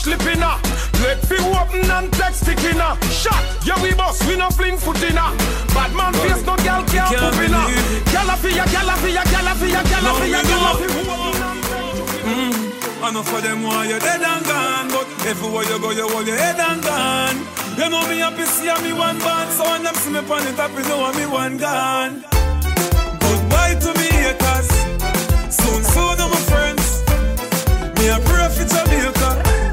we 0.05 0.11
no 0.11 0.17
push 0.17 0.25
lip 0.25 0.35
in 0.35 0.43
a. 0.43 0.59
Let 1.01 1.19
fi 1.25 1.37
open 1.37 1.89
and 1.89 2.11
take 2.13 2.33
stick 2.33 2.63
in 2.63 2.79
a. 2.79 2.97
Shot, 3.11 3.43
yeah 3.65 3.81
we 3.81 3.93
boss, 3.93 4.25
we 4.27 4.35
no 4.35 4.49
fling 4.49 4.77
foot 4.77 5.01
in 5.03 5.17
a. 5.17 5.35
Bad 5.73 5.93
man 5.95 6.13
face, 6.13 6.45
no 6.45 6.55
gal 6.57 6.83
can't 6.85 7.15
poop 7.15 7.41
in 7.43 7.53
a. 7.53 7.61
it. 7.69 8.05
Gal 8.11 8.29
a 8.29 8.35
fi 8.37 8.49
ya, 8.55 8.65
gal 8.65 8.89
a 8.89 8.95
fi 8.97 9.11
ya, 9.13 9.23
gal 9.23 9.47
a 9.47 9.55
fi 9.55 9.67
ya, 9.71 9.83
gal 9.83 10.07
a 10.07 10.13
fi 10.19 10.29
ya, 10.29 10.41
gal 10.43 10.65
a 10.65 10.77
fi 10.77 10.87
I 13.03 13.11
know 13.11 13.21
for 13.21 13.39
mm. 13.39 13.43
them 13.43 13.63
why 13.63 13.85
you're 13.85 13.99
dead 13.99 14.21
and 14.21 14.45
gone 14.45 14.87
But 14.87 15.07
everywhere 15.27 15.63
you 15.65 15.77
go 15.77 15.91
you 15.91 16.07
hold 16.07 16.25
your 16.25 16.37
head 16.37 16.57
and 16.57 16.81
gone 16.81 17.35
You 17.75 17.89
know 17.89 18.07
me 18.07 18.19
happy 18.19 18.45
see 18.45 18.71
me 18.81 18.93
one 18.93 19.19
band 19.19 19.51
So 19.51 19.65
when 19.69 19.83
them 19.83 19.93
see 19.95 20.09
me 20.09 20.19
on 20.19 20.43
the 20.45 20.53
top 20.55 20.71
you 20.71 20.87
know 20.87 21.11
me 21.11 21.25
one 21.25 21.57
gone 21.57 22.23
Goodbye 23.19 23.75
to 23.75 23.91
me 23.99 24.07
haters 24.07 24.71
Soon 25.51 25.83
soon 25.83 26.15
I'm 26.15 26.31
my 26.31 26.39
friends 26.47 27.03
Me 27.99 28.07
a 28.07 28.19
pray 28.23 28.47
for 28.55 28.63
Jamaica 28.63 29.72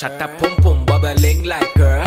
her. 0.00 0.08
Shut 0.08 0.22
up, 0.22 0.38
pum 0.38 0.56
pum, 0.56 0.84
bubbling 0.84 1.44
like 1.44 1.72
her. 1.74 2.04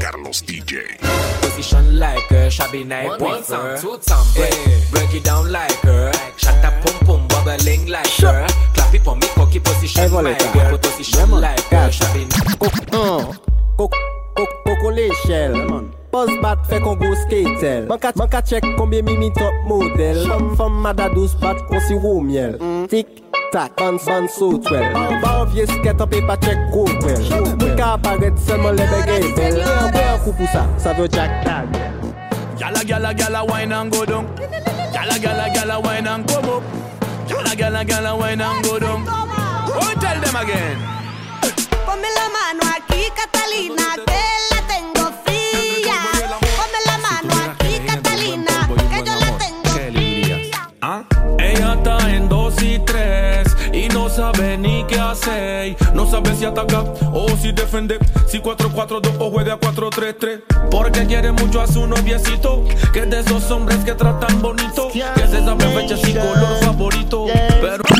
Carlos 0.00 0.42
DJ. 0.42 0.98
Position 1.40 1.98
like 1.98 2.22
her, 2.28 2.50
shabby 2.50 2.84
night 2.84 3.20
One 3.20 3.42
time, 3.42 3.80
two 3.80 3.98
time, 3.98 4.24
break. 4.34 4.54
Break 4.90 5.14
it 5.14 5.24
down 5.24 5.50
like 5.50 5.72
her. 5.82 6.12
Shut 6.36 6.64
up, 6.64 6.74
pum 6.84 7.06
pum, 7.06 7.28
bubbling 7.28 7.86
like 7.88 8.06
her. 8.20 8.46
Clap 8.74 8.94
it 8.94 9.02
for 9.02 9.16
me, 9.16 9.26
cocky 9.34 9.60
position 9.60 10.12
like 10.12 10.40
her. 10.40 10.78
Position 10.78 11.30
like 11.30 11.60
her, 11.60 11.90
shabby 11.90 12.24
night. 12.24 13.38
Coco 14.64 14.90
l'échelle 14.90 15.54
Buzz 16.12 16.30
bat 16.40 16.56
fait 16.68 16.80
qu'on 16.80 16.94
go 16.94 17.14
skatel 17.14 17.86
Man 17.86 17.98
ka, 17.98 18.12
man 18.16 18.28
ka 18.28 18.42
check 18.42 18.62
combien 18.76 19.02
mimi 19.02 19.32
top 19.32 19.52
model 19.66 20.26
Femme 20.26 20.56
femme 20.56 20.80
mada 20.80 21.08
douce 21.08 21.34
bat 21.36 21.56
qu'on 21.68 21.80
si 21.80 21.94
roux 21.94 22.20
miel 22.20 22.58
mm. 22.60 22.86
Tic 22.86 23.22
tac, 23.52 23.76
ban 23.76 23.98
ban 24.06 24.26
so 24.28 24.58
twel 24.58 24.92
Ban 25.22 25.44
vieux 25.44 25.66
skate 25.66 26.00
up 26.00 26.12
et 26.14 26.22
pas 26.22 26.36
check 26.38 26.58
go 26.72 26.84
well 26.84 27.56
Mwen 27.60 27.76
ka 27.76 27.92
apparaître 27.92 28.40
seulement 28.46 28.72
les 28.72 28.86
bégay 28.86 29.32
belle 29.36 29.64
Ouais 29.94 30.04
un 30.14 30.18
coup 30.24 30.32
pour 30.32 30.48
ça, 30.48 30.66
ça 30.78 30.92
veut 30.94 31.08
jack 31.12 31.44
tag 31.44 31.68
Gala 32.58 32.84
gala 32.84 33.12
gala 33.14 33.44
wine 33.44 33.72
and 33.72 33.90
go 33.90 34.04
down. 34.06 34.24
Gala 34.92 35.18
gala 35.18 35.50
gala 35.52 35.80
wine 35.80 36.06
and 36.06 36.24
come 36.28 36.48
up. 36.48 36.62
Gala 37.28 37.56
gala 37.56 37.84
gala 37.84 38.16
wine 38.16 38.40
and 38.40 38.64
go 38.64 38.78
down. 38.78 39.04
Oh, 39.08 39.92
tell 40.00 40.20
them 40.20 40.36
again. 40.36 40.78
Ponme 41.84 42.08
la 42.16 42.28
mano 42.30 42.62
aquí, 42.76 43.10
Catalina, 43.16 43.96
que 44.06 44.61
ni 55.12 55.20
qué 55.20 55.72
hacer. 55.76 55.76
No 55.94 56.10
sabe 56.10 56.34
si 56.34 56.44
ataca 56.44 56.84
o 57.12 57.28
si 57.36 57.52
defender. 57.52 57.98
Si 58.26 58.40
4-4-2 58.40 59.16
o 59.18 59.30
juega 59.30 59.58
4-3-3. 59.58 60.42
Porque 60.70 61.06
quiere 61.06 61.32
mucho 61.32 61.60
a 61.60 61.66
su 61.66 61.86
noviecito. 61.86 62.64
Que 62.92 63.00
es 63.00 63.10
de 63.10 63.20
esos 63.20 63.50
hombres 63.50 63.78
que 63.84 63.94
tratan 63.94 64.40
bonito. 64.40 64.88
Que 64.90 65.26
se 65.26 65.44
sabe 65.44 65.64
fecha 65.68 65.96
y 66.08 66.14
color 66.14 66.56
favorito. 66.62 67.26
Pero. 67.60 67.84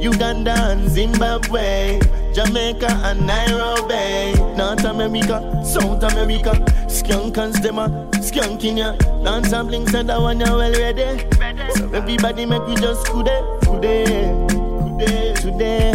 Uganda 0.00 0.54
and 0.70 0.88
Zimbabwe, 0.88 1.98
Jamaica 2.32 2.86
and 3.02 3.26
Nairobi, 3.26 4.32
North 4.56 4.84
America, 4.84 5.42
South 5.64 6.04
America, 6.04 6.52
skunk 6.88 7.36
and 7.36 7.52
stemma, 7.52 8.08
skunking 8.22 8.78
ya. 8.78 8.92
Dance 9.24 9.52
and 9.52 9.68
bling 9.68 9.88
said 9.88 10.06
that 10.06 10.20
one 10.20 10.38
you 10.38 10.46
well 10.46 10.72
ready. 10.72 11.26
So 11.74 11.90
everybody 11.92 12.46
make 12.46 12.64
we 12.68 12.76
just 12.76 13.06
today, 13.06 13.42
today, 13.62 14.67
today, 14.98 15.34
today. 15.34 15.92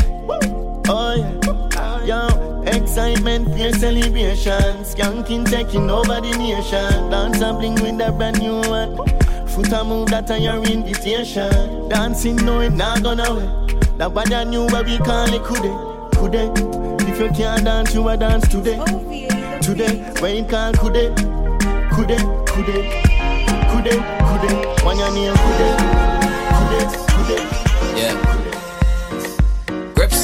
Oh 0.88 1.16
yeah, 1.16 2.06
yo, 2.06 2.62
excitement, 2.64 3.54
fear 3.54 3.72
celebration, 3.74 4.84
skunking 4.84 5.50
taking 5.50 5.90
over 5.90 6.22
the 6.22 6.32
nation. 6.38 7.10
Dance 7.10 7.42
and 7.42 7.58
bling 7.58 7.76
with 7.76 8.08
a 8.08 8.12
brand 8.12 8.40
new 8.40 8.62
one. 8.70 8.96
Foot 9.48 9.72
a 9.72 9.84
move 9.84 10.10
that 10.10 10.30
a 10.30 10.40
your 10.40 10.64
invitation. 10.64 11.90
Dancing 11.90 12.38
no 12.38 12.60
it 12.60 12.72
not 12.72 13.04
gonna 13.04 13.34
wait. 13.34 13.98
That 13.98 14.14
bad 14.14 14.34
I 14.34 14.44
knew 14.44 14.66
where 14.68 14.84
we 14.84 14.98
call 14.98 15.34
it 15.34 15.44
kude, 15.44 15.72
kude. 16.14 17.08
If 17.08 17.20
you 17.20 17.30
can't 17.32 17.64
dance, 17.64 17.94
you 17.94 18.08
a 18.08 18.18
dance 18.18 18.48
today, 18.48 18.78
oh, 18.80 19.60
today. 19.62 20.00
When 20.20 20.36
it 20.46 20.50
call 20.50 20.74
kude, 20.74 21.16
kude, 21.92 22.18
kude, 22.48 22.78
kude, 23.68 23.94
kude. 24.28 24.84
When 24.84 24.98
your 24.98 25.14
name 25.14 25.36
kude, 25.36 25.68
kude, 26.54 26.82
kude. 27.08 27.98
Yeah. 27.98 28.43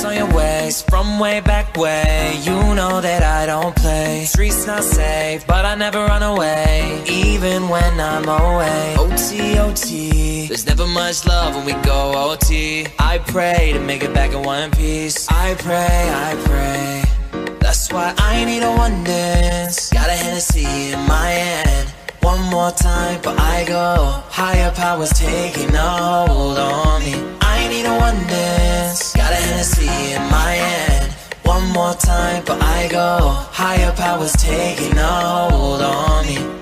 On 0.09 0.15
your 0.15 0.33
waist 0.35 0.89
from 0.89 1.19
way 1.19 1.39
back 1.39 1.77
way. 1.77 2.35
You 2.41 2.73
know 2.73 2.99
that 2.99 3.21
I 3.21 3.45
don't 3.45 3.75
play. 3.75 4.25
Streets 4.25 4.65
not 4.65 4.83
safe, 4.83 5.45
but 5.45 5.65
I 5.65 5.75
never 5.75 5.99
run 5.99 6.23
away, 6.23 7.03
even 7.07 7.69
when 7.69 7.99
I'm 7.99 8.27
away. 8.27 8.95
OT, 8.97 9.59
OT. 9.59 10.47
There's 10.47 10.65
never 10.65 10.87
much 10.87 11.27
love 11.27 11.53
when 11.55 11.63
we 11.63 11.73
go 11.83 12.31
OT. 12.31 12.87
I 12.97 13.19
pray 13.19 13.69
to 13.73 13.79
make 13.79 14.01
it 14.01 14.11
back 14.11 14.31
in 14.33 14.41
one 14.41 14.71
piece. 14.71 15.29
I 15.29 15.53
pray, 15.59 16.01
I 16.27 16.31
pray. 16.43 17.55
That's 17.59 17.93
why 17.93 18.15
I 18.17 18.45
need 18.45 18.63
a 18.63 18.71
one 18.71 19.03
dance. 19.03 19.91
Got 19.91 20.09
a 20.09 20.13
Hennessy 20.13 20.91
in 20.91 20.99
my 21.07 21.29
hand. 21.29 21.87
One 22.21 22.41
more 22.49 22.71
time, 22.71 23.19
but 23.21 23.39
I 23.39 23.63
go. 23.65 24.23
Higher 24.29 24.71
powers 24.71 25.11
taking 25.11 25.69
a 25.75 26.25
hold 26.25 26.57
on 26.57 27.03
me. 27.03 27.13
I 27.41 27.67
need 27.67 27.85
a 27.85 27.95
one 27.95 28.17
dance. 28.27 29.08
Hennessy 29.59 30.13
in 30.13 30.21
my 30.31 30.53
hand. 30.53 31.11
One 31.43 31.67
more 31.73 31.93
time, 31.93 32.45
but 32.45 32.61
I 32.63 32.87
go. 32.87 33.17
Higher 33.51 33.91
powers 33.91 34.31
taking 34.31 34.97
a 34.97 35.49
hold 35.51 35.81
on 35.81 36.25
me. 36.27 36.58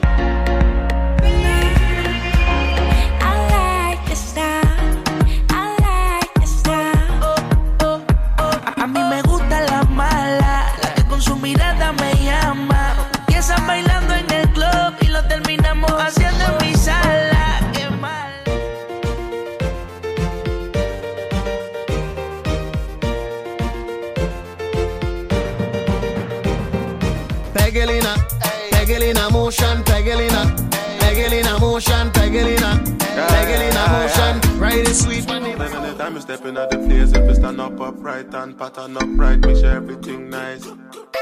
Pegelina, 33.18 33.72
Pegelina 33.72 33.84
motion. 33.92 34.60
Ride 34.60 34.88
it 34.88 34.94
sweet. 34.94 35.28
Then 35.28 35.44
anytime 35.46 36.14
you 36.16 36.22
step 36.22 36.46
in 36.46 36.58
at 36.58 36.70
the 36.70 36.78
place, 36.78 37.12
if 37.12 37.28
you 37.28 37.36
stand 37.36 37.60
up 37.60 37.80
upright 37.80 38.34
and 38.34 38.58
pattern 38.58 38.98
upright, 38.98 39.40
make 39.40 39.58
sure 39.58 39.72
everything 39.72 40.30
nice. 40.30 40.66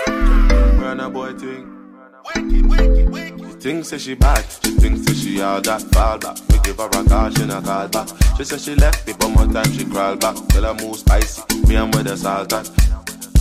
Burn 0.05 0.99
a 0.99 1.09
boy 1.09 1.33
thing. 1.33 1.71
She 2.33 3.71
thinks 3.71 3.89
that 3.91 4.01
she 4.01 4.13
bad, 4.15 4.45
she 4.63 4.71
thinks 4.71 5.01
that 5.05 5.15
she 5.15 5.41
all 5.41 5.61
that 5.61 5.81
fall 5.93 6.17
back. 6.17 6.37
Me 6.49 6.59
give 6.63 6.77
her 6.77 6.87
a 6.87 7.03
call, 7.05 7.29
she 7.31 7.45
not 7.45 7.63
call 7.63 7.87
back. 7.87 8.09
She 8.37 8.43
said 8.43 8.59
she 8.59 8.75
left 8.75 9.07
me, 9.07 9.13
but 9.17 9.29
more 9.29 9.47
time 9.47 9.71
she 9.71 9.85
crawl 9.85 10.15
back. 10.15 10.35
Tell 10.49 10.63
her 10.63 10.73
move 10.73 10.97
spicy, 10.97 11.41
me 11.67 11.75
and 11.75 11.93
with 11.95 12.05
the 12.05 12.17
salt 12.17 12.53
at. 12.53 12.69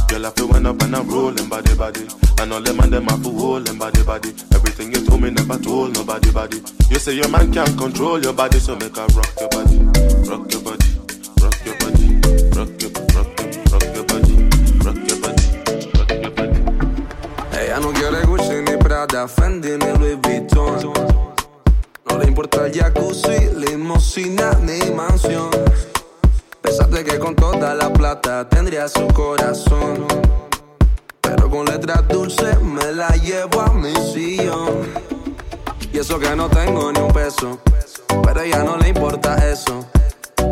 Girl, 0.08 0.22
have 0.24 0.34
to 0.36 0.46
wind 0.46 0.66
up 0.66 0.80
and 0.82 0.94
I'm 0.96 1.08
rolling 1.08 1.48
body 1.48 1.74
body. 1.74 2.06
And 2.40 2.52
all 2.52 2.60
them 2.60 2.80
and 2.80 2.92
them 2.92 3.06
have 3.06 3.22
to 3.22 3.30
hold 3.30 3.66
them 3.66 3.78
body 3.78 4.02
body. 4.04 4.30
Everything 4.54 4.92
you 4.92 5.04
told 5.06 5.20
me 5.22 5.30
never 5.30 5.58
told 5.58 5.94
nobody 5.94 6.30
body. 6.32 6.62
You 6.90 6.98
say 6.98 7.14
your 7.14 7.28
man 7.28 7.52
can't 7.52 7.76
control 7.78 8.20
your 8.22 8.32
body, 8.32 8.58
so 8.58 8.76
make 8.76 8.96
her 8.96 9.06
rock 9.06 9.32
your 9.40 9.48
body, 9.48 9.78
rock 10.28 10.52
your 10.52 10.62
body, 10.62 10.88
rock 11.40 11.64
your 11.64 11.76
body, 11.78 12.20
rock 12.54 12.82
your, 12.82 12.90
rock 13.14 13.30
your, 13.34 13.50
rock 13.72 13.84
your 13.94 14.04
body, 14.04 14.38
rock 14.84 14.98
your 15.06 15.16
body, 15.16 15.44
rock 15.94 16.20
your 16.22 16.30
body. 16.30 16.60
Ella 17.58 17.80
no 17.80 17.92
quiere 17.92 18.24
Gucci 18.26 18.62
ni 18.62 18.76
Prada, 18.76 19.26
Fendi 19.28 19.70
ni 19.78 19.98
Louis 19.98 20.16
Vuitton. 20.20 20.92
No 22.10 22.18
le 22.18 22.26
importa 22.26 22.66
el 22.66 22.72
jacuzzi, 22.72 23.50
limosina 23.56 24.52
ni 24.60 24.90
mansión. 24.90 25.50
Pensaste 26.76 27.04
que 27.04 27.20
con 27.20 27.36
toda 27.36 27.72
la 27.72 27.88
plata 27.92 28.48
tendría 28.48 28.88
su 28.88 29.06
corazón. 29.06 30.08
Pero 31.20 31.48
con 31.48 31.66
letras 31.66 32.02
dulces 32.08 32.60
me 32.62 32.90
la 32.90 33.10
llevo 33.10 33.60
a 33.60 33.72
mi 33.72 33.94
sillón. 34.12 34.82
Y 35.92 35.98
eso 35.98 36.18
que 36.18 36.34
no 36.34 36.48
tengo 36.48 36.90
ni 36.90 36.98
un 36.98 37.12
peso. 37.12 37.60
Pero 38.24 38.40
a 38.40 38.44
ella 38.44 38.64
no 38.64 38.76
le 38.76 38.88
importa 38.88 39.36
eso. 39.48 39.86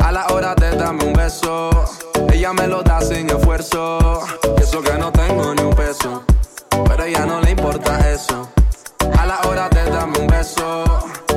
A 0.00 0.12
la 0.12 0.28
hora 0.28 0.54
de 0.54 0.76
darme 0.76 1.06
un 1.06 1.12
beso, 1.12 1.70
ella 2.32 2.52
me 2.52 2.68
lo 2.68 2.84
da 2.84 3.00
sin 3.00 3.28
esfuerzo. 3.28 4.20
Y 4.56 4.62
eso 4.62 4.80
que 4.80 4.92
no 4.92 5.10
tengo 5.10 5.52
ni 5.56 5.62
un 5.62 5.74
peso. 5.74 6.22
Pero 6.86 7.02
a 7.02 7.06
ella 7.08 7.26
no 7.26 7.40
le 7.40 7.50
importa 7.50 7.98
eso. 8.12 8.48
A 9.18 9.26
la 9.26 9.40
hora 9.48 9.68
de 9.70 9.90
darme 9.90 10.20
un 10.20 10.28
beso, 10.28 10.84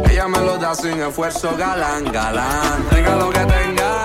ella 0.07 0.27
me 0.27 0.41
lo 0.41 0.59
da 0.59 0.75
sin 0.75 1.01
esfuerzo. 1.01 1.57
Galán, 1.57 2.05
galán, 2.11 2.87
tenga 2.91 3.15
lo 3.15 3.31
que 3.31 3.39
tenga. 3.39 4.04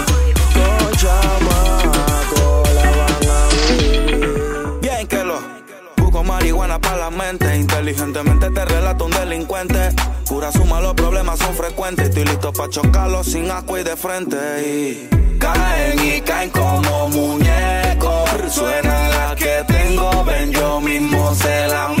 Marihuana 6.41 6.79
para 6.79 6.97
la 6.97 7.09
mente. 7.11 7.55
Inteligentemente 7.55 8.49
te 8.49 8.65
relato 8.65 9.05
un 9.05 9.11
delincuente. 9.11 9.89
Pura 10.27 10.51
suma, 10.51 10.81
los 10.81 10.93
problemas 10.93 11.39
son 11.39 11.53
frecuentes. 11.55 12.09
Estoy 12.09 12.25
listo 12.25 12.51
para 12.51 12.69
chocarlos 12.69 13.27
sin 13.27 13.49
asco 13.51 13.77
y 13.77 13.83
de 13.83 13.95
frente. 13.95 14.37
Y 14.65 15.37
caen 15.37 15.99
y 15.99 16.21
caen 16.21 16.49
como 16.49 17.09
muñecos. 17.09 18.29
Suena 18.49 19.09
la 19.09 19.35
que 19.35 19.63
tengo, 19.67 20.23
ven 20.25 20.51
yo 20.51 20.81
mismo 20.81 21.33
se 21.35 21.67
la 21.67 22.00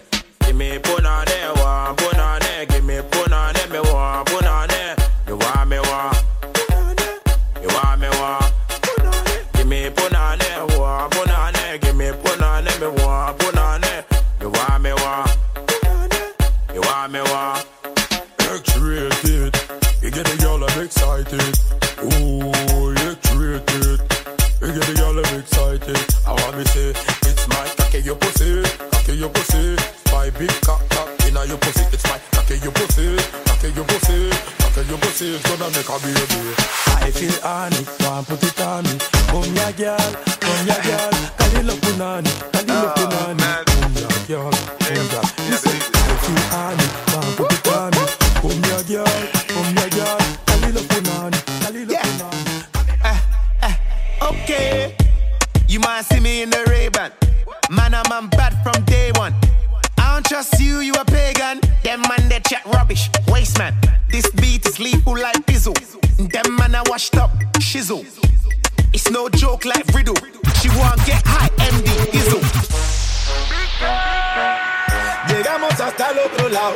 Hasta 75.79 76.11
el 76.11 76.19
otro 76.19 76.49
lado, 76.49 76.75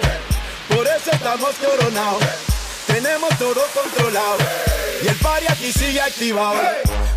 por 0.70 0.88
eso 0.88 1.12
estamos 1.12 1.52
coronados. 1.56 2.24
Tenemos 2.88 3.30
todo 3.38 3.62
controlado 3.74 4.38
y 5.04 5.08
el 5.08 5.16
party 5.18 5.46
aquí 5.48 5.72
sigue 5.72 6.02
activado. 6.02 6.60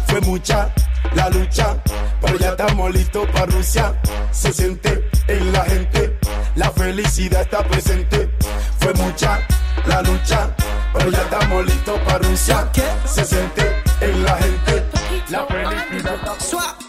Fue 0.07 0.21
mucha 0.23 0.71
la 1.15 1.31
lucha, 1.31 1.77
pero 2.21 2.39
ya 2.39 2.51
estamos 2.51 2.93
listos 2.93 3.27
para 3.33 3.47
Rusia. 3.47 3.95
Se 4.33 4.53
siente 4.53 5.09
en 5.29 5.53
la 5.53 5.65
gente, 5.65 6.19
la 6.57 6.71
felicidad 6.73 7.43
está 7.43 7.63
presente. 7.63 8.29
Fue 8.81 8.93
mucha 8.95 9.41
la 9.87 10.03
lucha, 10.03 10.55
pero 10.93 11.11
ya 11.11 11.23
estamos 11.23 11.65
listos 11.65 11.99
para 12.01 12.19
Rusia. 12.19 12.71
Se 13.07 13.25
siente 13.25 13.83
en 14.01 14.25
la 14.25 14.37
gente, 14.37 14.85
la 15.29 15.47
felicidad 15.47 16.15
está 16.17 16.35
gbé 16.35 16.88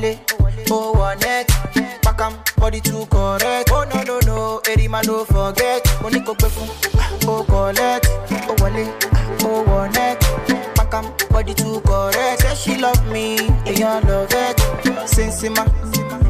wale, 0.00 0.18
oh 0.70 0.92
one 0.92 1.22
X. 1.24 1.52
Pack 2.02 2.20
'em, 2.20 2.32
body 2.58 2.80
too 2.80 3.06
correct. 3.06 3.70
Oh 3.72 3.84
no 3.92 4.02
no 4.02 4.20
no, 4.26 4.60
every 4.68 4.88
man 4.88 5.04
don't 5.04 5.26
forget. 5.26 5.84
Money 6.02 6.20
go 6.20 6.34
perfume, 6.34 6.68
oh 7.26 7.44
collect, 7.44 8.06
oh 8.48 8.56
wale, 8.60 8.92
oh 9.42 9.62
one 9.62 9.96
X. 9.96 10.26
Pack 10.74 10.94
'em, 10.94 11.04
body 11.30 11.54
too 11.54 11.80
correct. 11.82 12.42
Say 12.42 12.54
she 12.54 12.80
love 12.80 13.04
me, 13.12 13.38
and 13.66 13.78
you 13.78 13.84
love 13.84 14.28
it. 14.32 14.56
Sensima, 15.06 15.64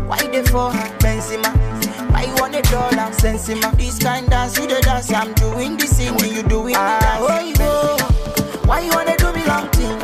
why 0.08 0.18
they 0.28 0.42
for 0.44 0.70
Benzema? 1.00 1.50
Why 2.12 2.24
you 2.24 2.34
want 2.34 2.54
it 2.54 2.72
all? 2.72 2.90
Sensima. 3.12 3.76
This 3.76 3.98
kind 3.98 4.28
dance, 4.28 4.58
you 4.58 4.66
the 4.66 4.80
dance. 4.80 5.12
I'm 5.12 5.32
doing 5.34 5.76
the 5.76 5.86
same 5.86 6.14
when 6.16 6.34
you 6.34 6.42
doing 6.42 6.74
the 6.74 6.78
ah, 6.80 6.98
dance. 7.00 7.26
Oh, 7.28 7.40
you 7.40 7.54
go. 7.56 8.68
Why 8.68 8.80
you 8.80 8.90
wanna 8.92 9.16
do 9.16 9.32
me 9.32 9.44
long 9.46 9.68
thing? 9.70 9.98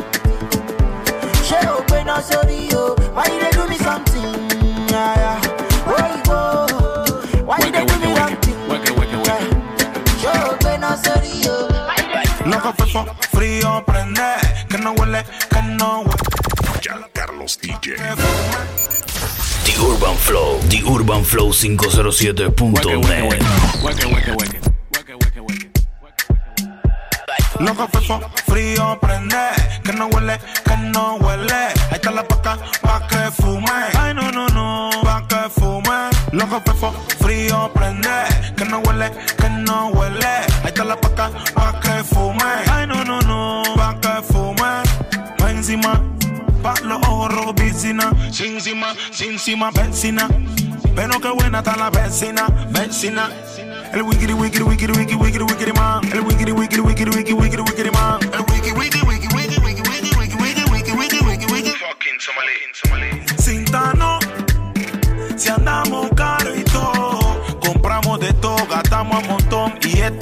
Ṣé 1.47 1.59
o 1.71 1.81
pe 1.87 2.03
náà 2.03 2.19
sórí 2.21 2.67
o? 2.75 2.76
Fefo, 12.87 13.05
frío, 13.33 13.83
prende, 13.85 14.21
que 14.69 14.77
no 14.77 14.93
huele, 14.93 15.21
que 15.49 15.61
no 15.61 16.03
huele. 16.03 17.09
Carlos 17.11 17.59
DJ. 17.61 17.95
The 19.65 19.77
Urban 19.81 20.15
Flow, 20.15 20.61
The 20.69 20.83
Urban 20.85 21.25
Flow 21.25 21.49
507.net. 21.51 23.43
Loco 27.59 27.87
fefo, 27.89 28.21
frío, 28.45 28.97
prende, 29.01 29.35
que 29.83 29.91
no 29.91 30.07
huele, 30.07 30.39
que 30.63 30.77
no 30.77 31.15
huele. 31.15 31.53
Ahí 31.53 31.73
está 31.91 32.11
la 32.11 32.23
paca, 32.25 32.57
pa' 32.81 33.05
que 33.07 33.31
fume. 33.31 33.69
Ay, 33.99 34.13
no, 34.13 34.31
no, 34.31 34.47
no, 34.47 34.89
pa' 35.03 35.27
que 35.27 35.49
fume. 35.49 36.09
Loco 36.31 36.61
fefo, 36.65 36.93
frío, 37.19 37.69
prende, 37.73 38.09
que 38.55 38.63
no 38.63 38.79
huele, 38.79 39.11
que 39.37 39.49
no 39.49 39.87
huele. 39.89 40.25
Ahí 40.63 40.67
está 40.67 40.85
la 40.85 40.95
paca, 41.01 41.31
Pa' 45.67 45.73
encima, 45.73 46.01
pa' 46.63 46.79
los 46.85 46.97
ojos 47.09 47.29
rojos, 47.29 47.53
piscina. 47.55 48.09
Sin 48.31 48.53
encima, 48.55 48.95
sin 49.11 49.31
encima, 49.31 49.69
vecina. 49.71 50.25
Pero 50.95 51.19
qué 51.19 51.27
buena 51.27 51.57
está 51.57 51.75
la 51.75 51.89
vecina, 51.89 52.47
vecina. 52.69 53.29
El 53.91 54.03
wikiri 54.03 54.31
wikiri 54.33 54.63
wikiri 54.63 54.93
wikiri 54.93 55.17
wikiri 55.17 55.43
wikiri 55.43 55.73
man. 55.73 56.05
El 56.13 56.21
wikiri 56.21 56.53
wikiri 56.53 56.81
wikiri 56.81 57.11
wikiri 57.11 57.35
wikiri 57.35 57.61
wikiri 57.63 57.91
man. 57.91 58.23
El 58.31 58.45
wiki 58.47 58.71
wiki 58.79 59.01
wiki 59.07 59.27
wiki 59.35 59.59
wiki 59.59 59.83
wiki 59.83 60.37
wiki 60.39 60.91
wiki 60.95 61.25
wiki 61.25 61.53
wiki. 61.53 61.71
Fucking 61.71 62.17
Somali, 62.19 62.55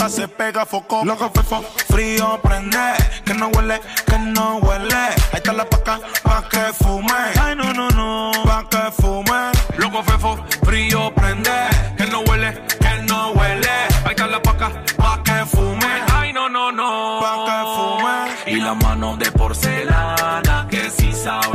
a 0.05 0.07
montón 0.07 0.19
y 0.19 0.49
esta 0.49 1.03
Loco 1.03 1.31
fefo, 1.33 1.63
frío 1.87 2.39
prende, 2.43 2.93
que 3.25 3.33
no 3.33 3.47
huele, 3.47 3.81
que 4.05 4.19
no 4.19 4.57
huele. 4.57 4.93
Ahí 4.93 5.33
está 5.33 5.51
la 5.51 5.65
paca, 5.65 5.99
pa' 6.21 6.47
que 6.47 6.73
fume. 6.73 7.13
Ay, 7.41 7.55
no, 7.55 7.73
no, 7.73 7.89
no, 7.89 8.31
pa' 8.43 8.67
que 8.69 8.91
fume. 8.91 9.51
Loco 9.77 10.03
fefo, 10.03 10.37
frío 10.63 11.11
prende, 11.15 11.51
que 11.97 12.05
no 12.05 12.19
huele, 12.21 12.53
que 12.79 13.01
no 13.07 13.31
huele. 13.31 13.69
Ahí 14.05 14.11
está 14.11 14.27
la 14.27 14.41
paca, 14.41 14.71
pa' 14.95 15.23
que 15.23 15.45
fume. 15.45 16.03
Ay, 16.13 16.33
no, 16.33 16.49
no, 16.49 16.71
no. 16.71 17.19
Pa' 17.19 17.45
que 17.45 17.59
fume. 17.75 18.57
Y 18.57 18.61
la 18.61 18.75
mano 18.75 19.17
de 19.17 19.31
porcelana, 19.31 20.67
que 20.69 20.91
si 20.91 21.11
saben 21.13 21.54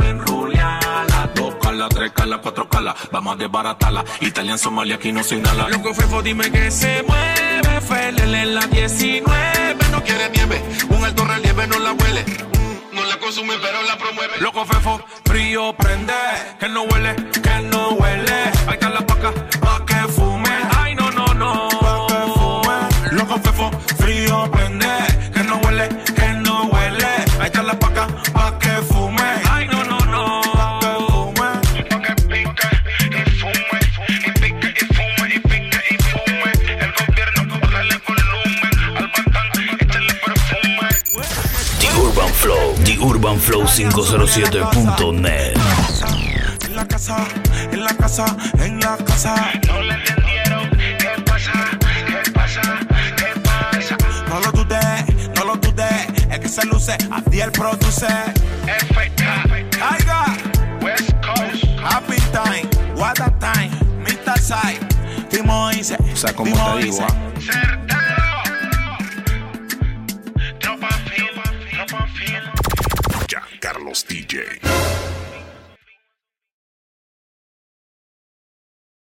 Calas, 1.81 1.95
tres 1.95 2.11
calas, 2.11 2.39
cuatro 2.43 2.69
calas, 2.69 2.95
vamos 3.11 3.33
a 3.33 3.37
desbaratarla. 3.37 4.05
Italian, 4.19 4.59
Somalia, 4.59 4.95
aquí 4.97 5.11
no 5.11 5.23
se 5.23 5.35
inhala. 5.37 5.67
Loco 5.67 5.95
fefo, 5.95 6.21
dime 6.21 6.51
que 6.51 6.69
se 6.69 7.01
mueve. 7.07 7.81
Felele 7.81 8.41
en 8.43 8.53
la 8.53 8.67
19, 8.67 9.75
no 9.91 10.03
quiere 10.03 10.29
nieve. 10.29 10.61
Un 10.89 11.03
alto 11.03 11.25
relieve 11.25 11.65
no 11.65 11.79
la 11.79 11.93
huele. 11.93 12.23
Mm, 12.23 12.95
No 12.95 13.03
la 13.05 13.17
consume, 13.17 13.55
pero 13.63 13.81
la 13.81 13.97
promueve. 13.97 14.33
Loco 14.41 14.63
fefo, 14.63 15.01
frío 15.25 15.73
prende, 15.75 16.13
que 16.59 16.69
no 16.69 16.83
huele, 16.83 17.15
que 17.41 17.59
no 17.71 17.89
huele. 17.93 18.20
Lucid. 44.37 44.70